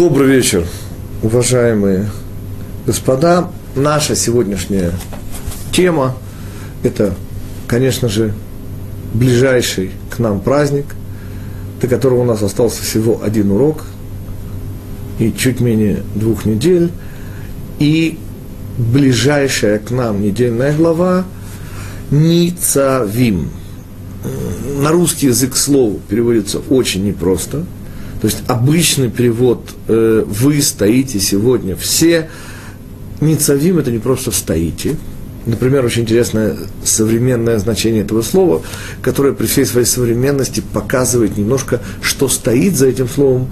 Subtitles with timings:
[0.00, 0.64] Добрый вечер,
[1.22, 2.08] уважаемые
[2.86, 3.50] господа.
[3.76, 4.92] Наша сегодняшняя
[5.72, 6.16] тема–
[6.82, 7.14] это,
[7.68, 8.32] конечно же,
[9.12, 10.86] ближайший к нам праздник,
[11.82, 13.84] до которого у нас остался всего один урок
[15.18, 16.90] и чуть менее двух недель.
[17.78, 18.18] И
[18.78, 21.26] ближайшая к нам недельная глава
[22.10, 23.50] Ницавим.
[24.78, 27.66] На русский язык слово переводится очень непросто.
[28.20, 32.28] То есть обычный перевод э, «вы стоите сегодня все»
[33.20, 34.96] Ницавим– это не просто «стоите»,
[35.46, 38.62] Например, очень интересное современное значение этого слова,
[39.00, 43.48] которое при всей своей современности показывает немножко, что стоит за этим словом.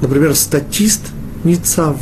[0.00, 1.00] Например, статист
[1.44, 1.96] Ницав.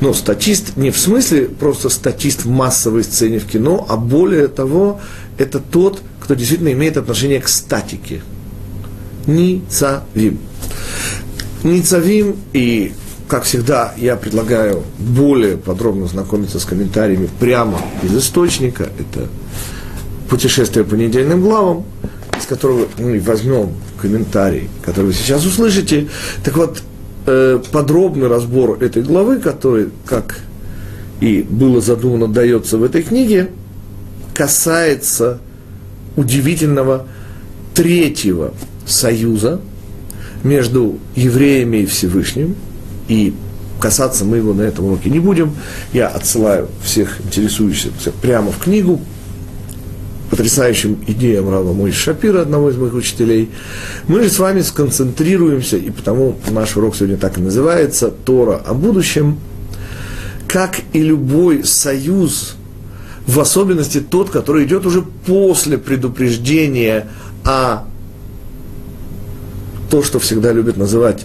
[0.00, 5.00] Но статист не в смысле просто статист в массовой сцене в кино, а более того,
[5.38, 8.20] это тот, кто действительно имеет отношение к статике.
[9.26, 10.40] Ницавим.
[11.62, 12.92] Ницавим и
[13.28, 18.84] как всегда, я предлагаю более подробно знакомиться с комментариями прямо из источника.
[18.98, 19.28] Это
[20.28, 21.84] путешествие по недельным главам,
[22.38, 26.08] из которого мы возьмем комментарий, который вы сейчас услышите.
[26.44, 26.82] Так вот,
[27.26, 30.38] э, подробный разбор этой главы, который, как
[31.20, 33.50] и было задумано, дается в этой книге,
[34.34, 35.40] касается
[36.16, 37.06] удивительного
[37.74, 38.52] третьего
[38.86, 39.60] союза
[40.44, 42.54] между евреями и Всевышним–
[43.08, 43.34] и
[43.80, 45.54] касаться мы его на этом уроке не будем.
[45.92, 49.00] Я отсылаю всех интересующихся прямо в книгу,
[50.30, 53.50] потрясающим идеям Рава Мойши Шапира, одного из моих учителей.
[54.08, 58.74] Мы же с вами сконцентрируемся, и потому наш урок сегодня так и называется, Тора о
[58.74, 59.38] будущем.
[60.48, 62.54] Как и любой союз,
[63.26, 67.08] в особенности тот, который идет уже после предупреждения
[67.44, 67.84] о
[69.90, 71.24] то, что всегда любят называть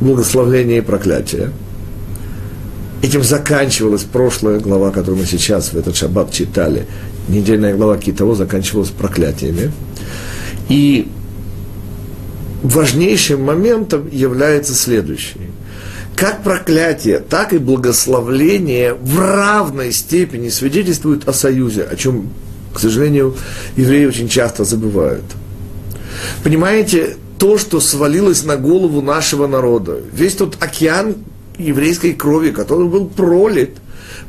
[0.00, 1.50] благословление и проклятие.
[3.02, 6.86] Этим заканчивалась прошлая глава, которую мы сейчас в этот шаббат читали.
[7.28, 9.72] Недельная глава Китово заканчивалась проклятиями.
[10.68, 11.08] И
[12.62, 15.50] важнейшим моментом является следующий.
[16.16, 22.28] Как проклятие, так и благословление в равной степени свидетельствуют о союзе, о чем,
[22.72, 23.34] к сожалению,
[23.76, 25.24] евреи очень часто забывают.
[26.42, 31.16] Понимаете, то, что свалилось на голову нашего народа, весь тот океан
[31.58, 33.76] еврейской крови, который был пролит,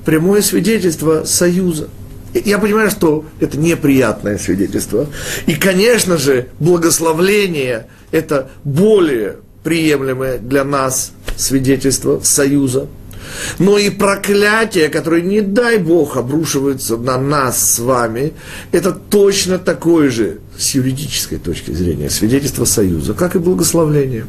[0.05, 1.89] прямое свидетельство союза.
[2.33, 5.07] Я понимаю, что это неприятное свидетельство.
[5.45, 12.87] И, конечно же, благословление– это более приемлемое для нас свидетельство союза–
[13.59, 18.33] но и проклятие, которое, не дай Бог, обрушивается на нас с вами,
[18.71, 24.25] это точно такое же, с юридической точки зрения, свидетельство союза, как и благословление.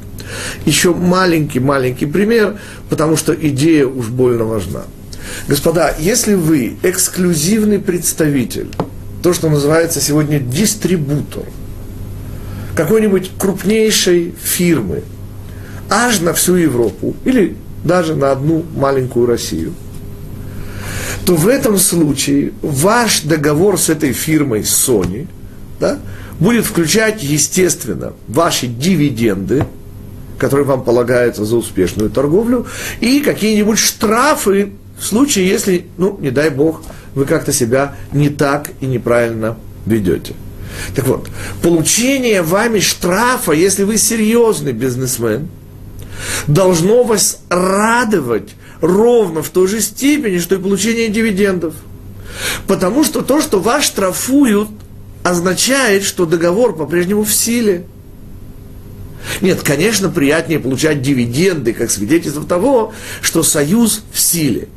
[0.64, 2.58] Еще маленький-маленький пример,
[2.88, 4.82] потому что идея уж больно важна.
[5.48, 8.68] Господа, если вы эксклюзивный представитель,
[9.22, 11.44] то, что называется сегодня дистрибутор,
[12.74, 15.02] какой-нибудь крупнейшей фирмы,
[15.88, 19.74] аж на всю Европу, или даже на одну маленькую Россию,
[21.24, 25.26] то в этом случае ваш договор с этой фирмой Sony
[25.80, 25.98] да,
[26.38, 29.66] будет включать, естественно, ваши дивиденды,
[30.38, 32.66] которые вам полагаются за успешную торговлю,
[33.00, 36.82] и какие-нибудь штрафы в случае, если, ну, не дай бог,
[37.14, 40.34] вы как-то себя не так и неправильно ведете.
[40.94, 41.28] Так вот,
[41.62, 45.48] получение вами штрафа, если вы серьезный бизнесмен–
[46.46, 51.74] должно вас радовать ровно в той же степени, что и получение дивидендов.
[52.66, 54.68] Потому что то, что вас штрафуют,
[55.24, 57.86] означает, что договор по-прежнему в силе.
[59.40, 62.92] Нет, конечно, приятнее получать дивиденды, как свидетельство того,
[63.22, 64.68] что союз в силе.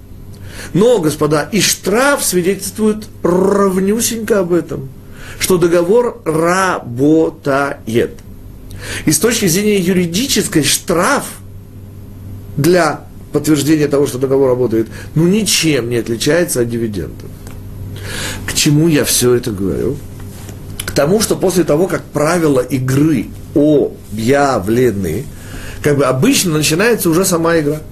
[0.73, 4.89] Но, господа, и штраф свидетельствует равнюсенько об этом,
[5.37, 8.11] что договор работает.
[9.05, 11.25] И с точки зрения юридической штраф
[12.55, 17.29] для подтверждения того, что договор работает, ну ничем не отличается от дивидендов.
[18.45, 19.97] К чему я все это говорю?
[20.97, 25.25] Тому, что после того, как правила игры объявлены,
[25.83, 27.83] как бы обычно начинается уже сама игра.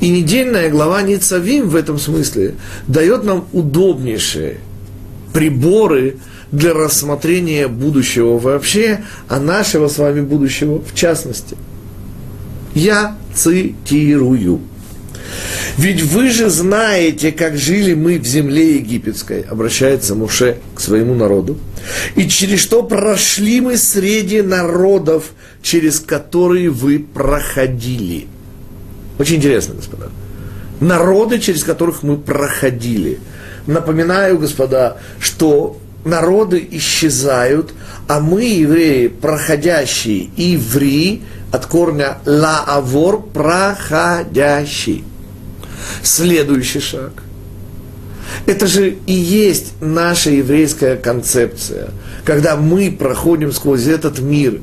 [0.00, 2.56] И недельная глава Ницавим в этом смысле
[2.88, 4.56] дает нам удобнейшие
[5.32, 6.16] приборы
[6.50, 11.56] для рассмотрения будущего вообще, а нашего с вами будущего в частности.
[12.74, 14.60] Я цитирую.
[15.78, 21.58] Ведь вы же знаете, как жили мы в земле египетской, обращается Муше к своему народу,
[22.14, 25.32] и через что прошли мы среди народов,
[25.62, 28.26] через которые вы проходили.
[29.18, 30.10] Очень интересно, господа.
[30.80, 33.20] Народы, через которых мы проходили.
[33.66, 37.72] Напоминаю, господа, что народы исчезают,
[38.08, 45.04] а мы, евреи, проходящие, иври, от корня лаавор, проходящий.
[46.02, 47.12] Следующий шаг.
[48.46, 51.90] Это же и есть наша еврейская концепция,
[52.24, 54.60] когда мы проходим сквозь этот мир,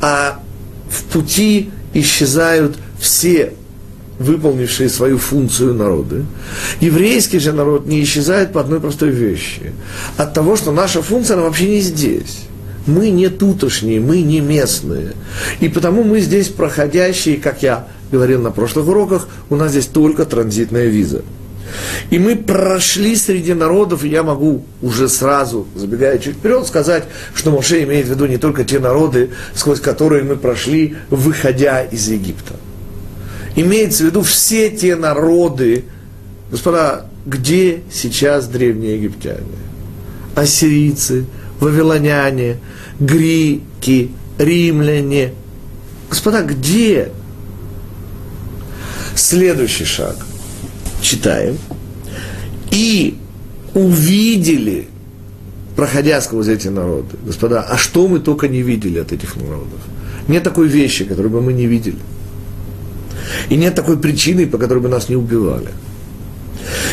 [0.00, 0.40] а
[0.88, 3.52] в пути исчезают все
[4.18, 6.24] выполнившие свою функцию народы.
[6.80, 9.72] Еврейский же народ не исчезает по одной простой вещи.
[10.16, 12.44] От того, что наша функция, она вообще не здесь.
[12.86, 15.12] Мы не тутошние, мы не местные.
[15.60, 20.24] И потому мы здесь проходящие, как я говорил на прошлых уроках, у нас здесь только
[20.24, 21.22] транзитная виза.
[22.10, 27.04] И мы прошли среди народов, и я могу уже сразу, забегая чуть вперед, сказать,
[27.34, 32.08] что Моше имеет в виду не только те народы, сквозь которые мы прошли, выходя из
[32.08, 32.54] Египта.
[33.56, 35.84] Имеется в виду все те народы,
[36.50, 39.40] господа, где сейчас древние египтяне?
[40.34, 41.24] Ассирийцы,
[41.64, 42.58] вавилоняне,
[43.00, 45.32] греки, римляне.
[46.10, 47.10] Господа, где?
[49.14, 50.16] Следующий шаг.
[51.00, 51.58] Читаем.
[52.70, 53.16] И
[53.74, 54.88] увидели,
[55.76, 57.16] проходя сквозь эти народы.
[57.24, 59.80] Господа, а что мы только не видели от этих народов?
[60.28, 61.98] Нет такой вещи, которую бы мы не видели.
[63.48, 65.68] И нет такой причины, по которой бы нас не убивали.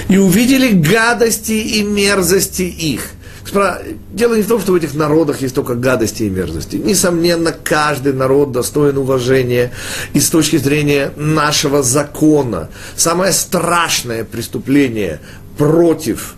[0.10, 3.12] И увидели гадости и мерзости их.
[3.52, 6.78] Дело не в том, что в этих народах есть только гадости и мерзости.
[6.78, 9.72] Несомненно, каждый народ достоин уважения
[10.14, 12.70] и с точки зрения нашего закона.
[12.96, 15.20] Самое страшное преступление
[15.58, 16.36] против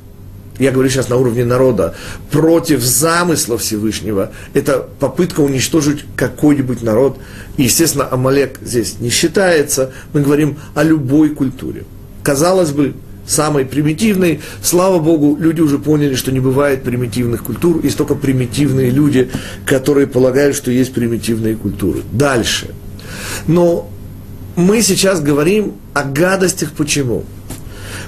[0.60, 1.96] я говорю сейчас на уровне народа,
[2.30, 7.18] против замысла Всевышнего, это попытка уничтожить какой-нибудь народ.
[7.58, 9.92] И, естественно, Амалек здесь не считается.
[10.14, 11.86] Мы говорим о любой культуре.
[12.22, 12.94] Казалось бы,
[13.26, 14.42] самой примитивной.
[14.62, 19.30] Слава Богу, люди уже поняли, что не бывает примитивных культур, есть только примитивные люди,
[19.66, 22.02] которые полагают, что есть примитивные культуры.
[22.12, 22.70] Дальше.
[23.48, 23.90] Но
[24.56, 27.24] мы сейчас говорим о гадостях почему?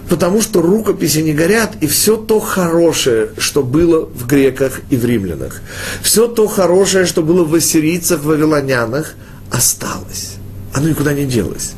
[0.09, 5.05] потому что рукописи не горят, и все то хорошее, что было в греках и в
[5.05, 5.61] римлянах,
[6.01, 9.15] все то хорошее, что было в ассирийцах, вавилонянах,
[9.51, 10.35] осталось.
[10.73, 11.73] Оно никуда не делось.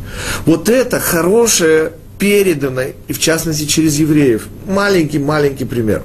[0.45, 4.47] Вот это хорошее передано, и в частности через евреев.
[4.67, 6.03] Маленький-маленький пример.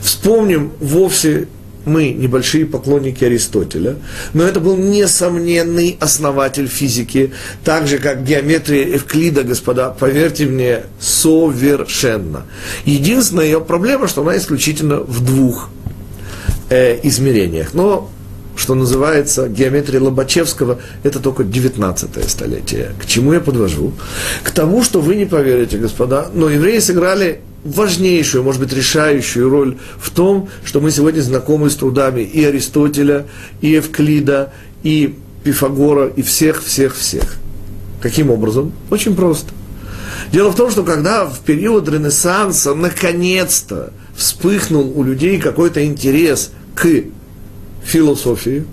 [0.00, 1.48] Вспомним вовсе
[1.84, 3.96] мы небольшие поклонники Аристотеля,
[4.34, 7.32] но это был несомненный основатель физики,
[7.64, 12.44] так же, как геометрия Эвклида, господа, поверьте мне, совершенно.
[12.84, 15.70] Единственная ее проблема, что она исключительно в двух
[16.68, 17.72] э, измерениях.
[17.72, 18.10] Но
[18.58, 22.90] что называется геометрия Лобачевского, это только 19 столетие.
[23.00, 23.92] К чему я подвожу?
[24.42, 29.78] К тому, что вы не поверите, господа, но евреи сыграли важнейшую, может быть, решающую роль
[30.00, 33.26] в том, что мы сегодня знакомы с трудами и Аристотеля,
[33.60, 34.52] и Евклида,
[34.82, 37.36] и Пифагора, и всех-всех-всех.
[38.00, 38.72] Каким образом?
[38.90, 39.52] Очень просто.
[40.32, 46.86] Дело в том, что когда в период Ренессанса наконец-то вспыхнул у людей какой-то интерес к
[47.88, 48.64] философии,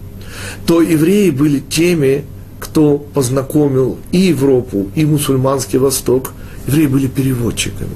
[0.66, 2.26] то евреи были теми,
[2.60, 6.34] кто познакомил и Европу, и мусульманский Восток.
[6.68, 7.96] Евреи были переводчиками.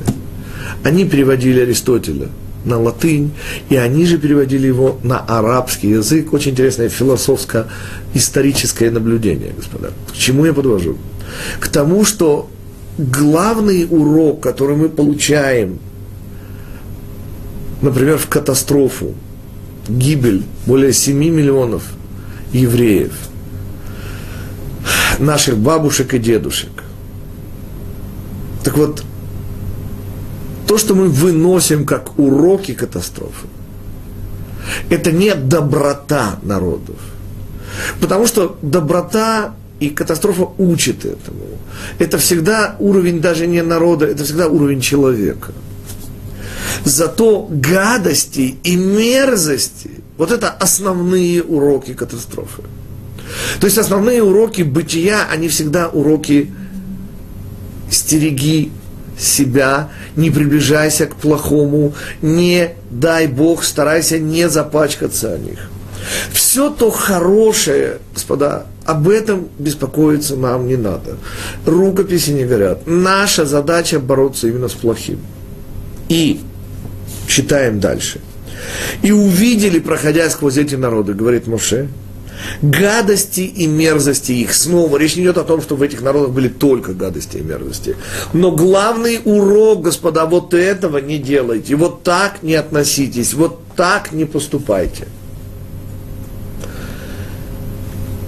[0.84, 2.28] Они переводили Аристотеля
[2.66, 3.32] на латынь,
[3.70, 6.34] и они же переводили его на арабский язык.
[6.34, 9.92] Очень интересное философско-историческое наблюдение, господа.
[10.12, 10.98] К чему я подвожу?
[11.60, 12.50] К тому, что
[12.98, 15.80] главный урок, который мы получаем,
[17.82, 19.16] например, в катастрофу,
[19.90, 21.84] гибель более 7 миллионов
[22.54, 23.14] евреев,
[25.20, 26.84] наших бабушек и дедушек.
[28.64, 29.04] Так вот,
[30.68, 33.48] то, что мы выносим как уроки катастрофы,
[34.90, 36.98] это не доброта народов.
[38.00, 41.46] Потому что доброта и катастрофа учит этому.
[42.00, 45.54] Это всегда уровень даже не народа, это всегда уровень человека.
[46.86, 52.64] Зато гадости и мерзости, вот это основные уроки катастрофы.
[53.60, 56.52] То есть основные уроки бытия, они всегда уроки
[57.90, 58.72] стереги
[59.18, 65.70] себя, не приближайся к плохому, не дай Бог, старайся не запачкаться о них.
[66.32, 71.18] Все то хорошее, господа, об этом беспокоиться нам не надо.
[71.66, 72.88] Рукописи не горят.
[72.88, 75.20] Наша задача бороться именно с плохим.
[76.08, 76.40] И
[77.30, 78.20] читаем дальше.
[79.02, 81.88] И увидели, проходя сквозь эти народы, говорит Моше,
[82.62, 84.54] гадости и мерзости их.
[84.54, 87.96] Снова речь не идет о том, что в этих народах были только гадости и мерзости.
[88.34, 94.26] Но главный урок, господа, вот этого не делайте, вот так не относитесь, вот так не
[94.26, 95.08] поступайте.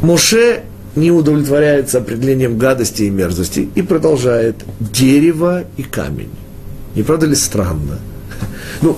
[0.01, 0.63] Моше
[0.95, 6.31] не удовлетворяется определением гадости и мерзости и продолжает дерево и камень.
[6.95, 7.99] Не правда ли странно?
[8.81, 8.97] Ну,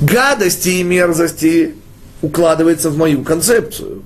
[0.00, 1.74] гадости и мерзости
[2.22, 4.02] укладывается в мою концепцию.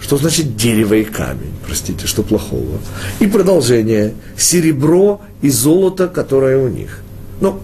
[0.00, 1.54] Что значит дерево и камень?
[1.66, 2.78] Простите, что плохого?
[3.20, 4.14] И продолжение.
[4.36, 7.00] Серебро и золото, которое у них.
[7.40, 7.60] Ну,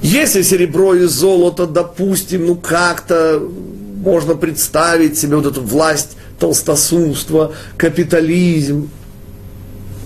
[0.00, 3.42] если серебро и золото, допустим, ну как-то
[4.04, 8.90] можно представить себе вот эту власть толстосумства, капитализм,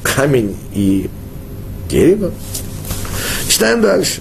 [0.02, 1.10] камень и
[1.90, 2.32] дерево.
[3.48, 4.20] Читаем дальше.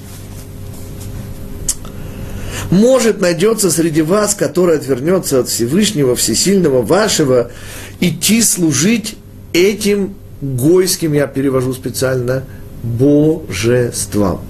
[2.72, 7.52] Может найдется среди вас, который отвернется от Всевышнего, Всесильного вашего,
[8.00, 9.16] идти служить
[9.54, 12.44] этим гойским, я перевожу специально,
[12.84, 14.42] божествам.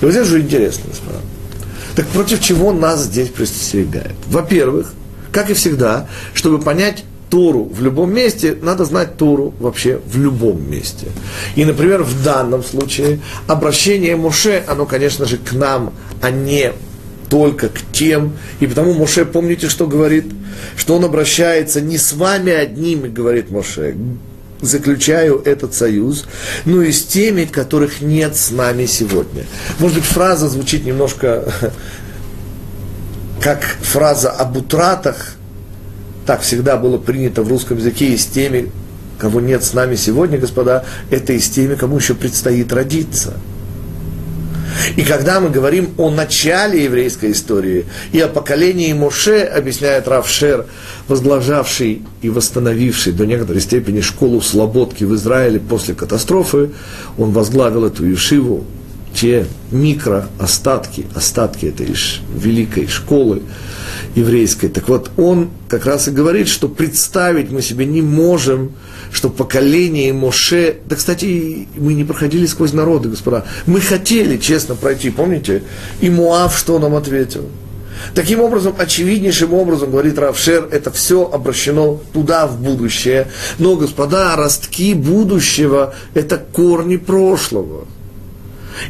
[0.00, 1.18] И вот здесь уже интересно, господа.
[1.96, 4.14] Так против чего нас здесь предостерегает?
[4.26, 4.92] Во-первых,
[5.32, 10.70] как и всегда, чтобы понять Тору в любом месте, надо знать Тору вообще в любом
[10.70, 11.08] месте.
[11.56, 16.72] И, например, в данном случае обращение Моше, оно, конечно же, к нам, а не
[17.28, 18.32] только к тем.
[18.60, 20.26] И потому Моше, помните, что говорит?
[20.76, 23.96] Что он обращается не с вами одними, говорит Моше,
[24.60, 26.24] заключаю этот союз,
[26.64, 29.44] но и с теми, которых нет с нами сегодня.
[29.78, 31.52] Может быть, фраза звучит немножко
[33.40, 35.34] как фраза об утратах,
[36.26, 38.72] так всегда было принято в русском языке, и с теми,
[39.18, 43.34] кого нет с нами сегодня, господа, это и с теми, кому еще предстоит родиться.
[44.96, 50.66] И когда мы говорим о начале еврейской истории и о поколении Моше, объясняет Равшер,
[51.08, 56.70] возглавлявший и восстановивший до некоторой степени школу слободки в Израиле после катастрофы,
[57.18, 58.64] он возглавил эту Ешиву,
[59.16, 61.94] те микроостатки, остатки этой
[62.34, 63.42] великой школы
[64.14, 64.68] еврейской.
[64.68, 68.72] Так вот, он как раз и говорит, что представить мы себе не можем,
[69.10, 75.10] что поколение Моше, да, кстати, мы не проходили сквозь народы, господа, мы хотели честно пройти,
[75.10, 75.62] помните?
[76.00, 77.48] И Муав что нам ответил?
[78.14, 83.28] Таким образом, очевиднейшим образом, говорит Равшер, это все обращено туда, в будущее.
[83.58, 87.86] Но, господа, ростки будущего– это корни прошлого.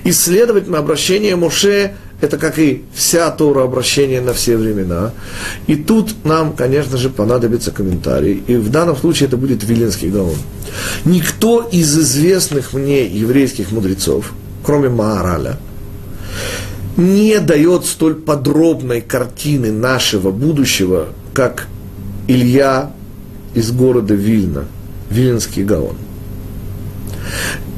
[0.04, 5.12] И, следовательно, обращение Моше– это как и вся Тора обращение на все времена.
[5.66, 8.42] И тут нам, конечно же, понадобится комментарий.
[8.46, 10.36] И в данном случае это будет Виленский Гаон.
[11.04, 14.32] Никто из известных мне еврейских мудрецов,
[14.64, 15.58] кроме Маараля,
[16.96, 21.66] не дает столь подробной картины нашего будущего, как
[22.26, 22.92] Илья
[23.54, 24.64] из города Вильна,
[25.10, 25.96] Виленский Гаон.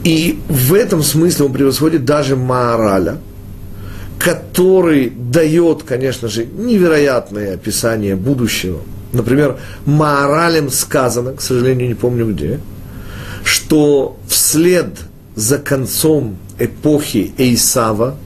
[0.05, 3.19] И в этом смысле он превосходит даже Маораля,
[4.19, 8.81] который дает, конечно же, невероятное описание будущего.
[9.13, 12.61] Например, Маоралем сказано, к сожалению, не помню где,
[13.45, 14.89] что вслед
[15.35, 18.17] за концом эпохи Эйсава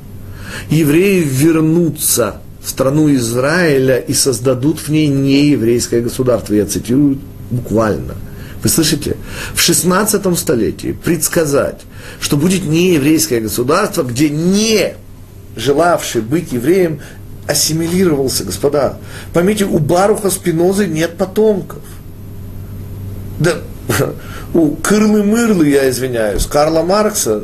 [0.71, 6.55] евреи вернутся в страну Израиля и создадут в ней нееврейское государство.
[6.55, 7.19] Я цитирую
[7.51, 8.15] буквально–
[8.63, 9.17] вы слышите?
[9.55, 11.81] В 16 столетии предсказать,
[12.21, 14.95] что будет не еврейское государство, где не
[15.57, 17.01] желавший быть евреем
[17.47, 18.99] ассимилировался, господа.
[19.33, 21.83] Поймите, у Баруха Спинозы нет потомков.
[23.41, 23.55] Да,
[24.55, 27.43] у Кырлы-Мырлы, я извиняюсь, Карла Маркса,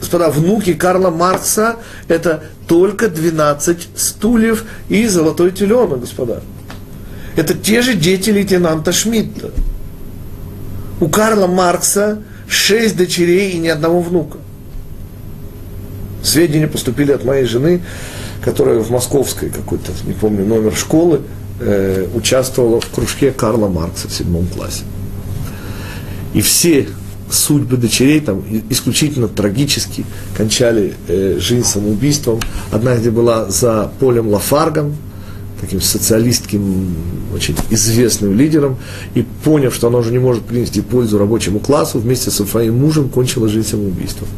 [0.00, 1.76] господа, внуки Карла Маркса–
[2.08, 6.40] это только 12 стульев и золотой теленок, господа.
[7.36, 9.50] Это те же дети лейтенанта Шмидта.
[11.00, 14.38] У Карла Маркса шесть дочерей и ни одного внука.
[16.22, 17.82] Сведения поступили от моей жены,
[18.42, 21.20] которая в московской какой-то, не помню, номер школы,
[21.60, 24.84] э, участвовала в кружке Карла Маркса в седьмом классе.
[26.34, 26.88] И все
[27.30, 30.04] судьбы дочерей там исключительно трагически
[30.36, 32.40] кончали э, жизнь самоубийством.
[32.70, 34.96] Одна где была за полем Лафаргом,
[35.60, 36.94] таким социалистским,
[37.34, 38.76] очень известным лидером,
[39.14, 43.08] и поняв, что она уже не может принести пользу рабочему классу, вместе со своим мужем
[43.08, 44.28] кончила жизнь самоубийством.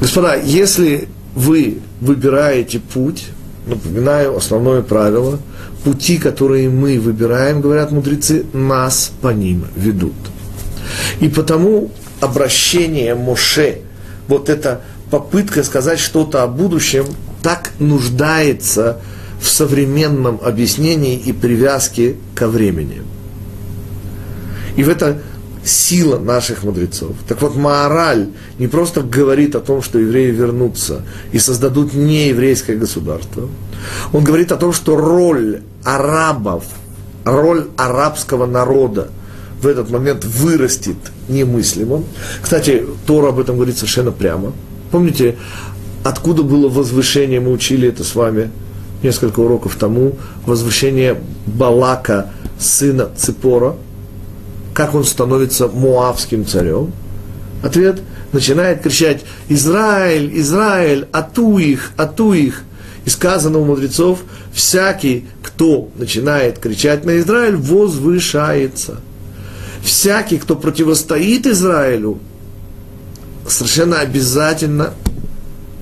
[0.00, 3.26] Господа, если вы выбираете путь,
[3.66, 5.38] напоминаю основное правило,
[5.84, 10.14] пути, которые мы выбираем, говорят мудрецы, нас по ним ведут.
[11.20, 13.78] И потому обращение Моше,
[14.28, 17.06] вот эта попытка сказать что-то о будущем,
[17.42, 23.02] так нуждается в современном объяснении и привязке ко времени.
[24.76, 25.20] И в это
[25.64, 27.16] сила наших мудрецов.
[27.26, 28.28] Так вот, Маораль
[28.58, 31.02] не просто говорит о том, что евреи вернутся
[31.32, 33.48] и создадут нееврейское государство.
[34.12, 36.64] Он говорит о том, что роль арабов,
[37.24, 39.08] роль арабского народа
[39.60, 40.96] в этот момент вырастет
[41.28, 42.04] немыслимым.
[42.40, 44.52] Кстати, Тора об этом говорит совершенно прямо.
[44.92, 45.36] Помните,
[46.04, 48.50] откуда было возвышение, мы учили это с вами
[49.02, 53.76] несколько уроков тому, возвышение Балака, сына Ципора,
[54.74, 56.92] как он становится муавским царем?
[57.62, 58.00] Ответ–
[58.36, 62.62] начинает кричать «Израиль, Израиль, ату их, ату их!»
[63.04, 64.20] И сказано у мудрецов,
[64.52, 69.00] всякий, кто начинает кричать на Израиль, возвышается.
[69.82, 72.18] Всякий, кто противостоит Израилю,
[73.48, 74.92] совершенно обязательно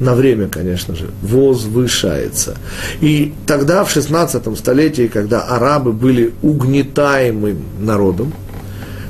[0.01, 2.57] на время, конечно же, возвышается.
[3.01, 8.33] И тогда, в 16 столетии, когда арабы были угнетаемым народом,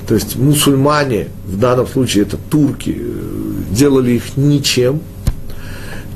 [0.06, 5.00] то есть мусульмане, в данном случае это турки, э, делали их ничем,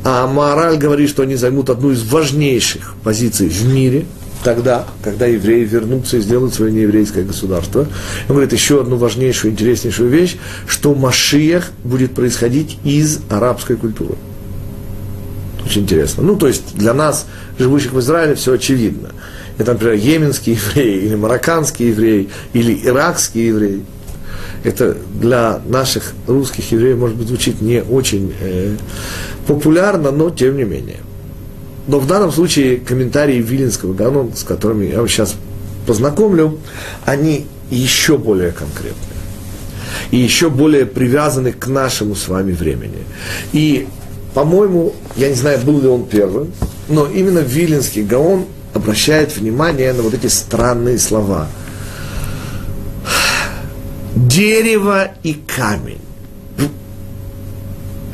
[0.05, 4.05] а мораль говорит, что они займут одну из важнейших позиций в мире,
[4.45, 7.81] тогда, когда евреи вернутся и сделают свое нееврейское государство.
[8.29, 14.15] Он говорит еще одну важнейшую, интереснейшую вещь, что Машиях будет происходить из арабской культуры.
[15.69, 16.23] Очень интересно.
[16.23, 17.27] Ну, то есть для нас,
[17.59, 19.11] живущих в Израиле, все очевидно.
[19.59, 23.85] Это, например, йеменский еврей, или марокканский еврей, или иракский еврей.
[24.65, 28.77] Это для наших русских евреев, может быть, звучит не очень э,
[29.47, 31.01] популярно, но тем не менее.
[31.87, 35.35] Но в данном случае комментарии Вилинского Гаона, с которыми я вас сейчас
[35.87, 36.59] познакомлю,
[37.05, 38.97] они еще более конкретные
[40.11, 43.05] и еще более привязаны к нашему с вами времени.
[43.53, 43.87] И
[44.39, 46.53] по-моему, я не знаю, был ли он первым,
[46.89, 51.49] но именно Виленский Гаон обращает внимание на вот эти странные слова.
[54.15, 56.01] Дерево и камень.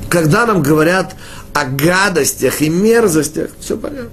[0.09, 1.15] Когда нам говорят
[1.53, 4.09] о гадостях и мерзостях, все понятно.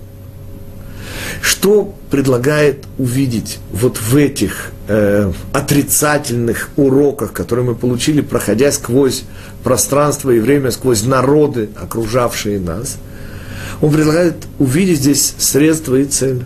[1.42, 9.24] Что предлагает увидеть вот в этих э, отрицательных уроках, которые мы получили, проходя сквозь
[9.64, 12.98] пространство и время, сквозь народы, окружавшие нас?
[13.82, 16.46] Он предлагает увидеть здесь средства и цель.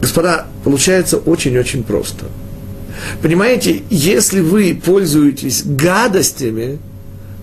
[0.00, 2.26] Господа, получается очень-очень просто.
[3.22, 6.78] Понимаете, если вы пользуетесь гадостями,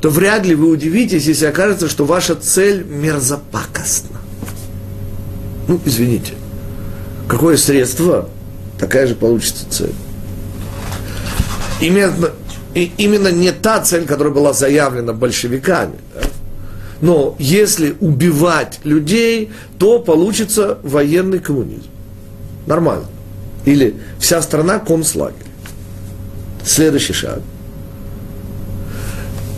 [0.01, 4.16] то вряд ли вы удивитесь, если окажется, что ваша цель мерзопакостна.
[5.67, 6.33] Ну, извините.
[7.27, 8.29] Какое средство,
[8.79, 9.93] такая же получится цель.
[11.81, 12.29] Именно,
[12.73, 15.95] и, именно не та цель, которая была заявлена большевиками.
[16.13, 16.21] Да?
[17.01, 21.89] Но если убивать людей, то получится военный коммунизм.
[22.65, 23.05] Нормально.
[23.65, 25.45] Или вся страна концлагерь.
[26.63, 27.41] Следующий шаг.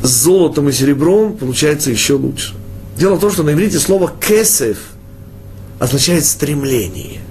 [0.04, 2.56] С золотом и серебром получается еще лучше.
[2.98, 4.78] Дело в том, что на иврите слово «кесев»
[5.80, 7.22] означает стремление.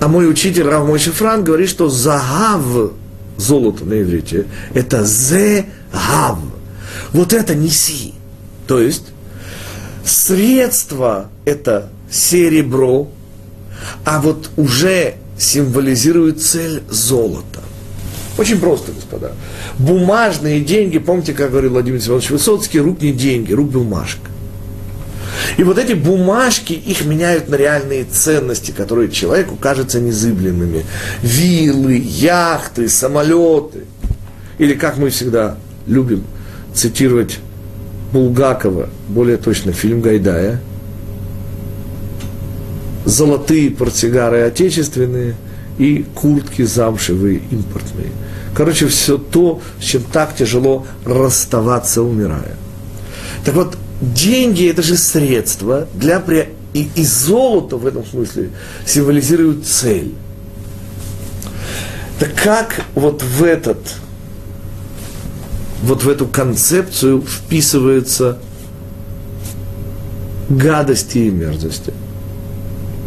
[0.00, 2.92] А мой учитель Рав Мой Шифран говорит, что загав,
[3.36, 6.38] золото на иврите, это зе гав.
[7.12, 8.14] Вот это неси.
[8.66, 9.06] То есть
[10.04, 13.08] средство это серебро,
[14.04, 17.60] а вот уже символизирует цель золота.
[18.38, 19.32] Очень просто, господа.
[19.78, 24.31] Бумажные деньги, помните, как говорил Владимир Семенович Высоцкий, рук не деньги, рук бумажка.
[25.56, 30.84] И вот эти бумажки, их меняют на реальные ценности, которые человеку кажутся незыблемыми.
[31.22, 33.84] Виллы, яхты, самолеты.
[34.58, 36.24] Или, как мы всегда любим
[36.74, 37.38] цитировать
[38.12, 40.60] Булгакова, более точно фильм Гайдая,
[43.04, 45.34] золотые портсигары отечественные
[45.78, 48.10] и куртки замшевые импортные.
[48.54, 52.56] Короче, все то, с чем так тяжело расставаться, умирая.
[53.44, 56.48] Так вот, деньги это же средство для при...
[56.74, 58.50] и, и золото в этом смысле
[58.84, 60.12] символизирует цель.
[62.18, 63.78] Так как вот в этот
[65.82, 68.38] вот в эту концепцию вписываются
[70.48, 71.92] гадости и мерзости?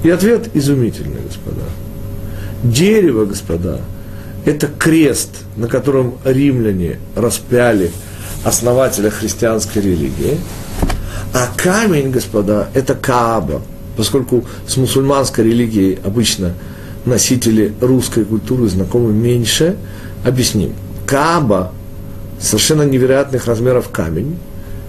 [0.03, 1.63] И ответ изумительный, господа.
[2.63, 3.81] Дерево, господа,
[4.45, 7.91] это крест, на котором римляне распяли
[8.43, 10.37] основателя христианской религии.
[11.33, 13.61] А камень, господа, это Кааба,
[13.97, 16.53] поскольку с мусульманской религией обычно
[17.05, 19.75] носители русской культуры знакомы меньше,
[20.23, 20.73] объясним.
[21.05, 21.71] Кааба
[22.39, 24.37] совершенно невероятных размеров камень,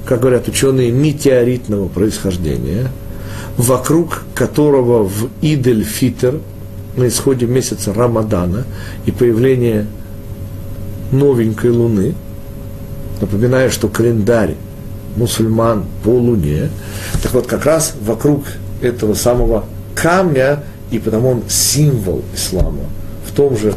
[0.05, 2.91] как говорят ученые, метеоритного происхождения,
[3.57, 6.41] вокруг которого в Идель-Фитер,
[6.97, 8.65] на исходе месяца Рамадана
[9.05, 9.87] и появления
[11.12, 12.15] новенькой луны,
[13.21, 14.55] напоминаю, что календарь
[15.16, 16.70] мусульман по луне,
[17.22, 18.44] так вот как раз вокруг
[18.83, 22.85] этого самого камня, и потому он символ ислама,
[23.26, 23.74] в том же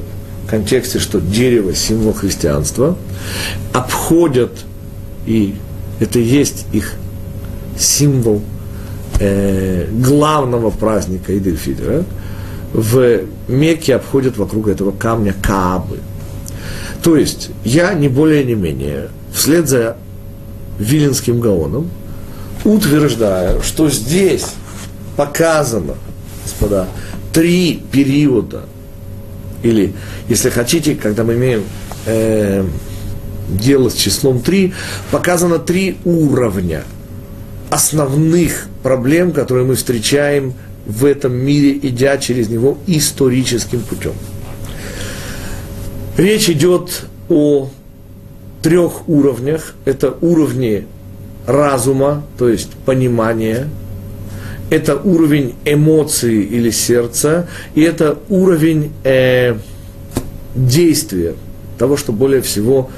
[0.49, 2.97] контексте, что дерево– символ христианства,
[3.73, 4.52] обходят,
[5.25, 5.56] и
[5.99, 6.93] это есть их
[7.78, 8.41] символ
[9.19, 12.04] э, главного праздника Идельфидера,
[12.73, 15.99] в Мекке обходят вокруг этого камня Каабы.
[17.04, 19.97] То есть, я не более не менее, вслед за
[20.80, 21.89] Виленским Гаоном,
[22.63, 24.48] утверждаю, что здесь
[25.15, 25.96] показано,
[26.44, 26.88] господа,
[27.34, 28.63] три периода,
[29.62, 29.94] или,
[30.30, 31.63] если хотите, когда мы имеем
[32.06, 32.65] э,
[33.50, 34.74] дело с числом три,
[35.12, 36.84] показано три уровня
[37.70, 40.54] основных проблем, которые мы встречаем
[40.86, 44.13] в этом мире, идя через него историческим путем.
[46.18, 47.70] Речь идет о
[48.62, 49.76] трех уровнях.
[49.86, 50.86] Это уровни
[51.45, 53.67] разума, то есть понимания,
[54.69, 59.56] это уровень эмоций или сердца, и это уровень э,
[60.56, 61.34] действия,
[61.78, 62.89] того, что более всего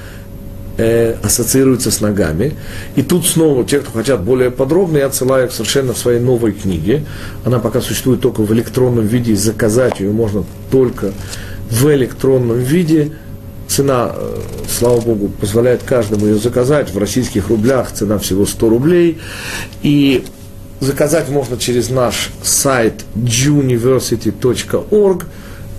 [0.78, 2.54] э, ассоциируется с ногами.
[2.96, 6.52] И тут снова те, кто хотят более подробно, я отсылаю их совершенно в своей новой
[6.52, 7.06] книге.
[7.46, 11.14] Она пока существует только в электронном виде, и заказать ее можно только
[11.70, 13.14] в электронном виде.
[13.72, 16.94] Цена, э, слава богу, позволяет каждому ее заказать.
[16.94, 19.20] В российских рублях цена всего 100 рублей.
[19.82, 20.26] И
[20.82, 25.24] заказать можно через наш сайт juniversity.org.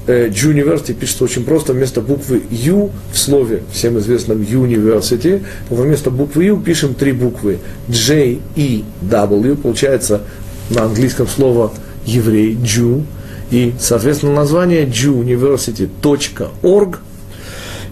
[0.07, 6.61] University пишется очень просто, вместо буквы U в слове, всем известном University, вместо буквы U
[6.61, 10.23] пишем три буквы J, E, W, получается
[10.71, 11.75] на английском слово
[12.07, 13.05] еврей, Jew,
[13.51, 16.99] и, соответственно, название juniversity.org,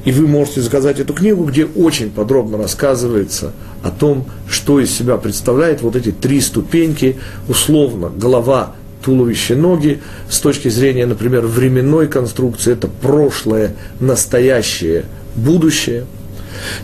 [0.05, 5.17] и вы можете заказать эту книгу, где очень подробно рассказывается о том, что из себя
[5.17, 12.73] представляет вот эти три ступеньки, условно, голова, туловище, ноги, с точки зрения, например, временной конструкции,
[12.73, 16.07] это прошлое, настоящее, будущее.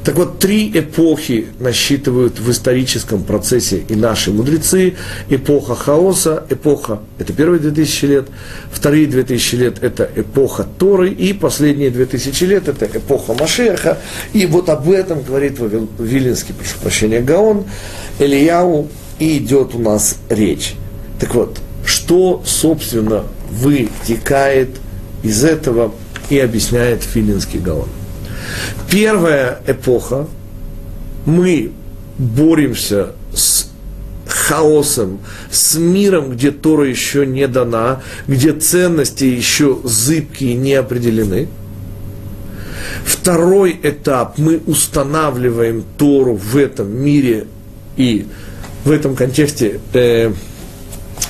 [0.04, 4.94] Так вот, три эпохи насчитывают в историческом процессе и наши мудрецы.
[5.28, 8.26] Эпоха хаоса, эпоха, это первые 2000 лет,
[8.70, 13.98] вторые 2000 лет– это эпоха Торы, и последние 2000 лет– это эпоха Машеха.
[14.32, 15.58] И вот об этом говорит
[15.98, 17.64] Вилинский, прошу прощения, Гаон,
[18.18, 20.74] Элияу, и идет у нас речь.
[21.18, 24.70] Так вот, что, собственно, вытекает
[25.22, 25.92] из этого
[26.28, 27.88] и объясняет Филинский Гаон.
[28.90, 30.26] Первая эпоха,
[31.24, 31.72] мы
[32.18, 33.68] боремся с
[34.26, 41.48] хаосом, с миром, где Тора еще не дана, где ценности еще зыбкие, не определены.
[43.04, 47.46] Второй этап, мы устанавливаем Тору в этом мире
[47.96, 48.26] и
[48.84, 50.32] в этом контексте э,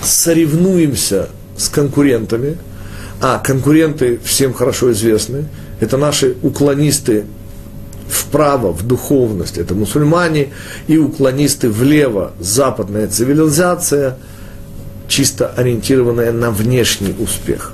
[0.02, 2.58] соревнуемся с конкурентами,
[3.20, 5.46] а конкуренты всем хорошо известны,
[5.80, 7.24] это наши уклонисты
[8.08, 10.48] вправо, в духовность, это мусульмане,
[10.86, 14.16] и уклонисты влево, западная цивилизация,
[15.08, 17.72] чисто ориентированная на внешний успех.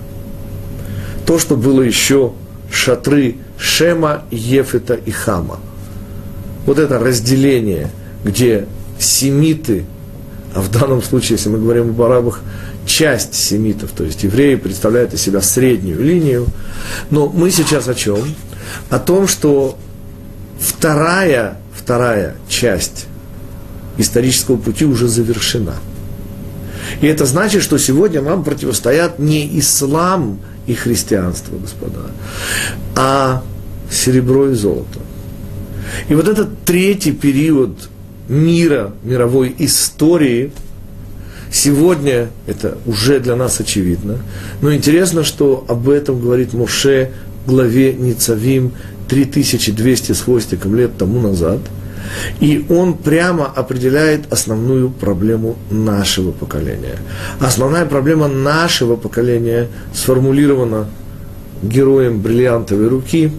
[1.26, 2.32] То, что было еще
[2.70, 5.60] шатры Шема, Ефета и Хама.
[6.66, 7.90] Вот это разделение,
[8.24, 8.66] где
[8.98, 9.84] семиты
[10.54, 12.40] а в данном случае, если мы говорим об арабах,
[12.86, 16.46] часть семитов, то есть евреи представляют из себя среднюю линию.
[17.10, 18.34] Но мы сейчас о чем?
[18.90, 19.78] О том, что
[20.60, 23.06] вторая, вторая часть
[23.98, 25.74] исторического пути уже завершена.
[27.00, 32.10] И это значит, что сегодня нам противостоят не ислам и христианство, господа,
[32.96, 33.42] а
[33.90, 35.00] серебро и золото.
[36.08, 37.88] И вот этот третий период
[38.28, 40.52] мира, мировой истории,
[41.52, 44.18] сегодня это уже для нас очевидно.
[44.60, 47.10] Но интересно, что об этом говорит Моше
[47.44, 48.72] в главе Ницавим
[49.08, 51.60] 3200 с хвостиком лет тому назад.
[52.40, 56.98] И он прямо определяет основную проблему нашего поколения.
[57.38, 60.88] Основная проблема нашего поколения сформулирована
[61.62, 63.30] героем бриллиантовой руки,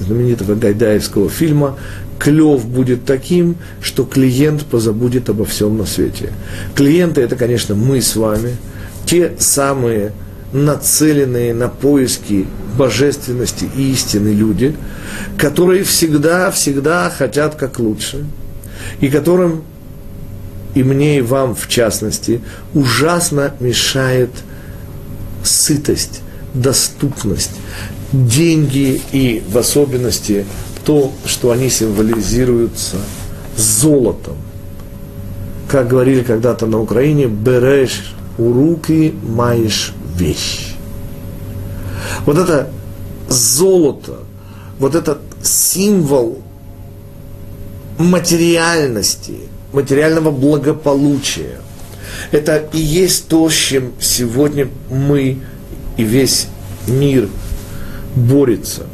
[0.00, 1.78] знаменитого гайдаевского фильма
[2.18, 6.32] клев будет таким, что клиент позабудет обо всем на свете.
[6.74, 8.56] Клиенты это, конечно, мы с вами,
[9.06, 10.12] те самые
[10.52, 12.46] нацеленные на поиски
[12.78, 14.74] божественности и истины люди,
[15.36, 18.24] которые всегда-всегда хотят как лучше,
[19.00, 19.64] и которым
[20.74, 22.40] и мне, и вам в частности,
[22.72, 24.30] ужасно мешает
[25.44, 26.20] сытость,
[26.52, 27.52] доступность,
[28.12, 30.44] деньги и в особенности
[30.84, 32.96] то, что они символизируются
[33.56, 34.36] золотом.
[35.68, 40.74] Как говорили когда-то на Украине, берешь у руки, маешь вещь.
[42.26, 42.68] Вот это
[43.28, 44.18] золото,
[44.78, 46.42] вот этот символ
[47.98, 49.36] материальности,
[49.72, 51.60] материального благополучия.
[52.30, 55.38] Это и есть то, с чем сегодня мы
[55.96, 56.48] и весь
[56.86, 57.28] мир
[58.14, 58.86] борется.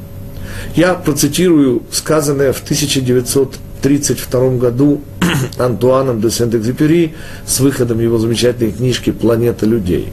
[0.77, 5.01] Я процитирую сказанное в 1932 году
[5.59, 7.15] Антуаном де Сент-Экзюпери
[7.47, 10.13] с выходом его замечательной книжки «Планета людей».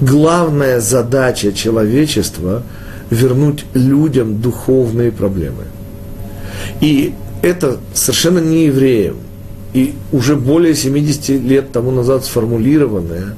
[0.00, 2.62] Главная задача человечества–
[3.10, 5.64] вернуть людям духовные проблемы.
[6.80, 9.16] И это совершенно не евреям,
[9.72, 13.36] и уже более 70 лет тому назад сформулированное,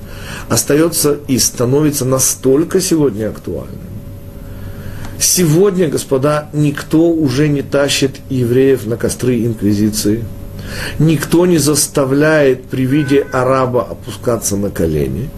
[0.48, 3.97] остается и становится настолько сегодня актуальным.
[5.20, 10.24] Сегодня, господа, никто уже не тащит евреев на костры инквизиции.
[10.98, 15.28] Никто не заставляет при виде араба опускаться на колени.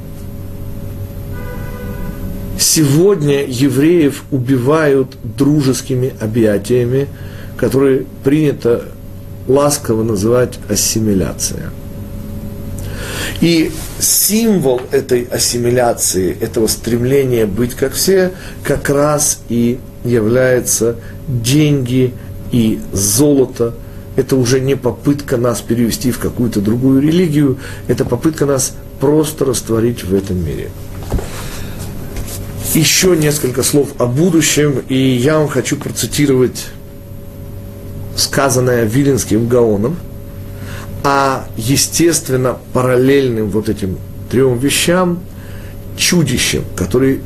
[2.59, 7.09] Сегодня евреев убивают дружескими объятиями,
[7.57, 8.85] которые принято
[9.49, 11.71] ласково называть ассимиляция.
[13.40, 22.12] И символ этой ассимиляции, этого стремления быть как все, как раз и является деньги
[22.53, 23.74] и золото.
[24.16, 30.05] Это уже не попытка нас перевести в какую-то другую религию, это попытка нас просто растворить
[30.05, 30.68] в этом мире.
[32.74, 36.66] Еще несколько слов о будущем, и я вам хочу процитировать
[38.16, 39.96] сказанное Виленским Гаоном,
[41.03, 43.99] а естественно параллельным вот этим
[44.31, 45.21] трем вещам
[45.97, 47.21] чудищем, который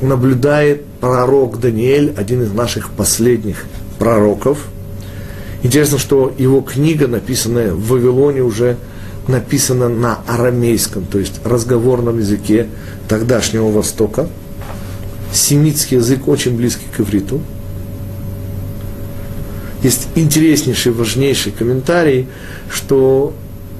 [0.00, 3.64] наблюдает пророк Даниэль, один из наших последних
[3.98, 4.66] пророков.
[5.62, 8.76] Интересно, что его книга, написанная в Вавилоне, уже
[9.26, 12.68] написана на арамейском, то есть разговорном языке
[13.08, 14.28] тогдашнего Востока.
[15.32, 17.40] Семитский язык очень близкий к ивриту–
[19.82, 22.28] есть интереснейший, важнейший комментарий,
[22.70, 23.32] что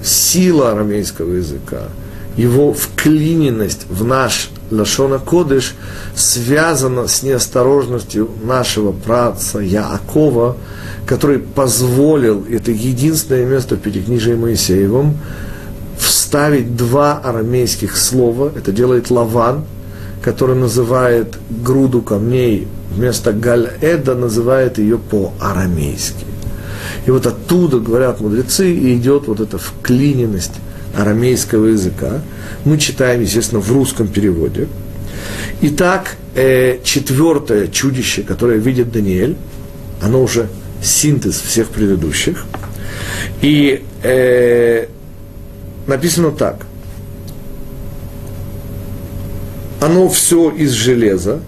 [0.02, 1.88] сила арамейского языка,
[2.36, 5.74] его вклиненность в наш Лашона Кодыш
[6.14, 10.56] связана с неосторожностью нашего праца Яакова,
[11.06, 15.18] который позволил, это единственное место в Пятикнижии Моисеевом,
[15.98, 19.64] вставить два арамейских слова, это делает Лаван,
[20.22, 26.24] который называет груду камней вместо Галь-Эда называет ее по-арамейски.
[27.06, 30.54] И вот оттуда, говорят мудрецы, и идет вот эта вклиненность
[30.96, 32.20] арамейского языка.
[32.64, 34.68] Мы читаем, естественно, в русском переводе.
[35.60, 39.36] Итак, э, четвертое чудище, которое видит Даниэль,
[40.00, 40.48] оно уже
[40.82, 42.44] синтез всех предыдущих.
[43.42, 44.86] И э,
[45.86, 46.66] написано так.
[49.80, 51.40] Оно все из железа,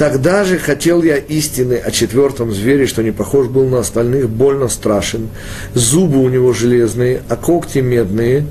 [0.00, 4.68] Тогда же хотел я истины о четвертом звере, что не похож был на остальных, больно
[4.68, 5.28] страшен.
[5.74, 8.46] Зубы у него железные, а когти медные,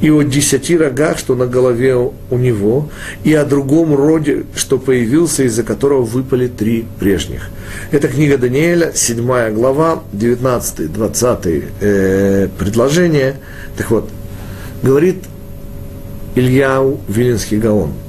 [0.00, 2.90] и о десяти рогах, что на голове у него,
[3.24, 7.50] и о другом роде, что появился, из-за которого выпали три прежних.
[7.90, 13.34] Это книга Даниэля, 7 глава, 19-20 э, предложение.
[13.76, 14.08] Так вот,
[14.80, 15.24] говорит
[16.36, 17.94] Ильяу Вилинский Гаон–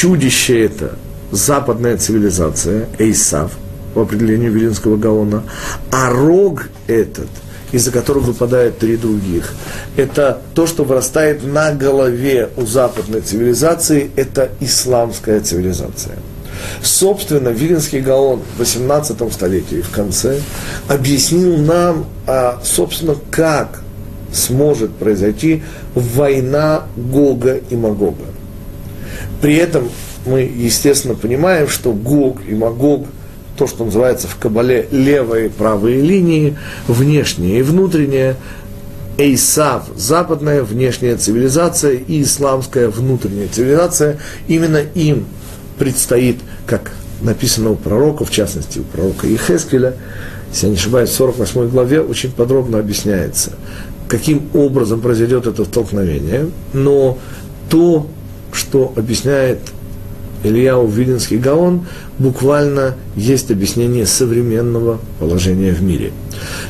[0.00, 0.92] чудище это
[1.30, 3.52] западная цивилизация, Эйсав,
[3.92, 5.42] по определению Вилинского Гаона,
[5.92, 7.28] а рог этот,
[7.70, 9.52] из-за которого выпадают три других,
[9.98, 16.16] это то, что вырастает на голове у западной цивилизации, это исламская цивилизация.
[16.82, 20.40] Собственно, Вилинский Гаон в 18 столетии, в конце,
[20.88, 23.82] объяснил нам, а, собственно, как
[24.32, 25.62] сможет произойти
[25.94, 28.39] война Гога и Магога.
[29.40, 29.88] При этом
[30.26, 33.06] мы, естественно, понимаем, что Гог и Магог,
[33.56, 38.36] то, что называется в Кабале левые и правые линии, внешние и внутренние,
[39.18, 44.18] Эйсав– западная внешняя цивилизация и исламская внутренняя цивилизация.
[44.48, 45.26] Именно им
[45.78, 49.94] предстоит, как написано у пророка, в частности у пророка Ехескеля,
[50.50, 53.52] если я не ошибаюсь, в 48 главе очень подробно объясняется,
[54.08, 56.50] каким образом произойдет это столкновение.
[56.72, 57.18] Но
[57.68, 58.08] то,
[58.52, 59.58] что объясняет
[60.42, 61.86] Ильяу Вилинский Гаон
[62.18, 66.12] буквально есть объяснение современного положения в мире.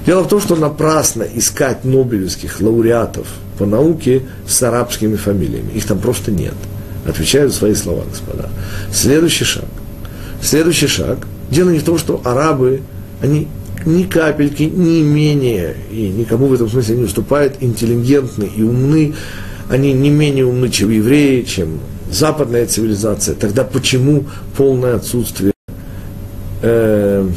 [0.06, 3.26] Дело в том, что напрасно искать нобелевских лауреатов
[3.58, 5.70] по науке с арабскими фамилиями.
[5.74, 6.54] Их там просто нет.
[7.06, 8.48] Отвечаю за свои слова, господа.
[8.92, 9.64] Следующий шаг.
[10.42, 11.26] Следующий шаг.
[11.50, 12.82] Дело не в том, что арабы,
[13.22, 13.48] они
[13.86, 19.14] ни капельки, не менее, и никому в этом смысле не уступают, интеллигентны и умны,
[19.70, 21.80] они не менее умны, чем евреи, чем
[22.10, 23.34] западная цивилизация.
[23.34, 24.24] Тогда почему
[24.56, 25.52] полное отсутствие
[26.62, 27.28] э,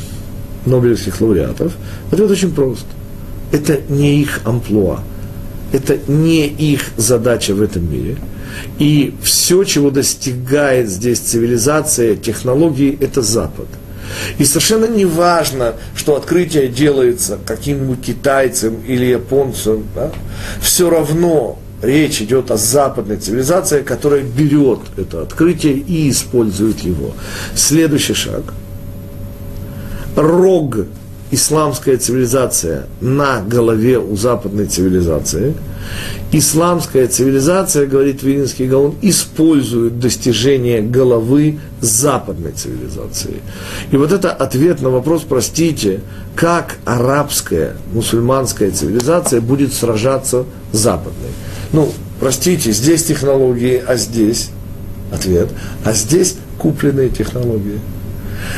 [0.65, 1.74] нобелевских лауреатов?
[2.12, 2.86] Ответ очень прост.
[3.52, 5.02] Это не их амплуа.
[5.72, 8.17] Это не их задача в этом мире.
[8.80, 13.67] И все, чего достигает здесь цивилизация, технологии, это Запад–
[14.38, 19.86] и совершенно не важно, что открытие делается каким-нибудь китайцем или японцем.
[19.96, 20.12] Да?
[20.62, 27.13] Все равно речь идет о западной цивилизации, которая берет это открытие и использует его.
[27.54, 28.41] Следующий шаг.
[30.15, 30.78] Рог
[31.32, 35.56] исламская цивилизация на голове у западной цивилизации.
[36.32, 43.41] Исламская цивилизация, говорит Вилинский Гаон, использует достижение головы западной цивилизации.
[43.91, 46.02] И вот это ответ на вопрос, простите,
[46.36, 51.32] как арабская, мусульманская цивилизация будет сражаться с западной.
[51.73, 54.51] Ну, простите, здесь технологии, а здесь
[55.12, 55.49] ответ,
[55.83, 57.79] а здесь купленные технологии.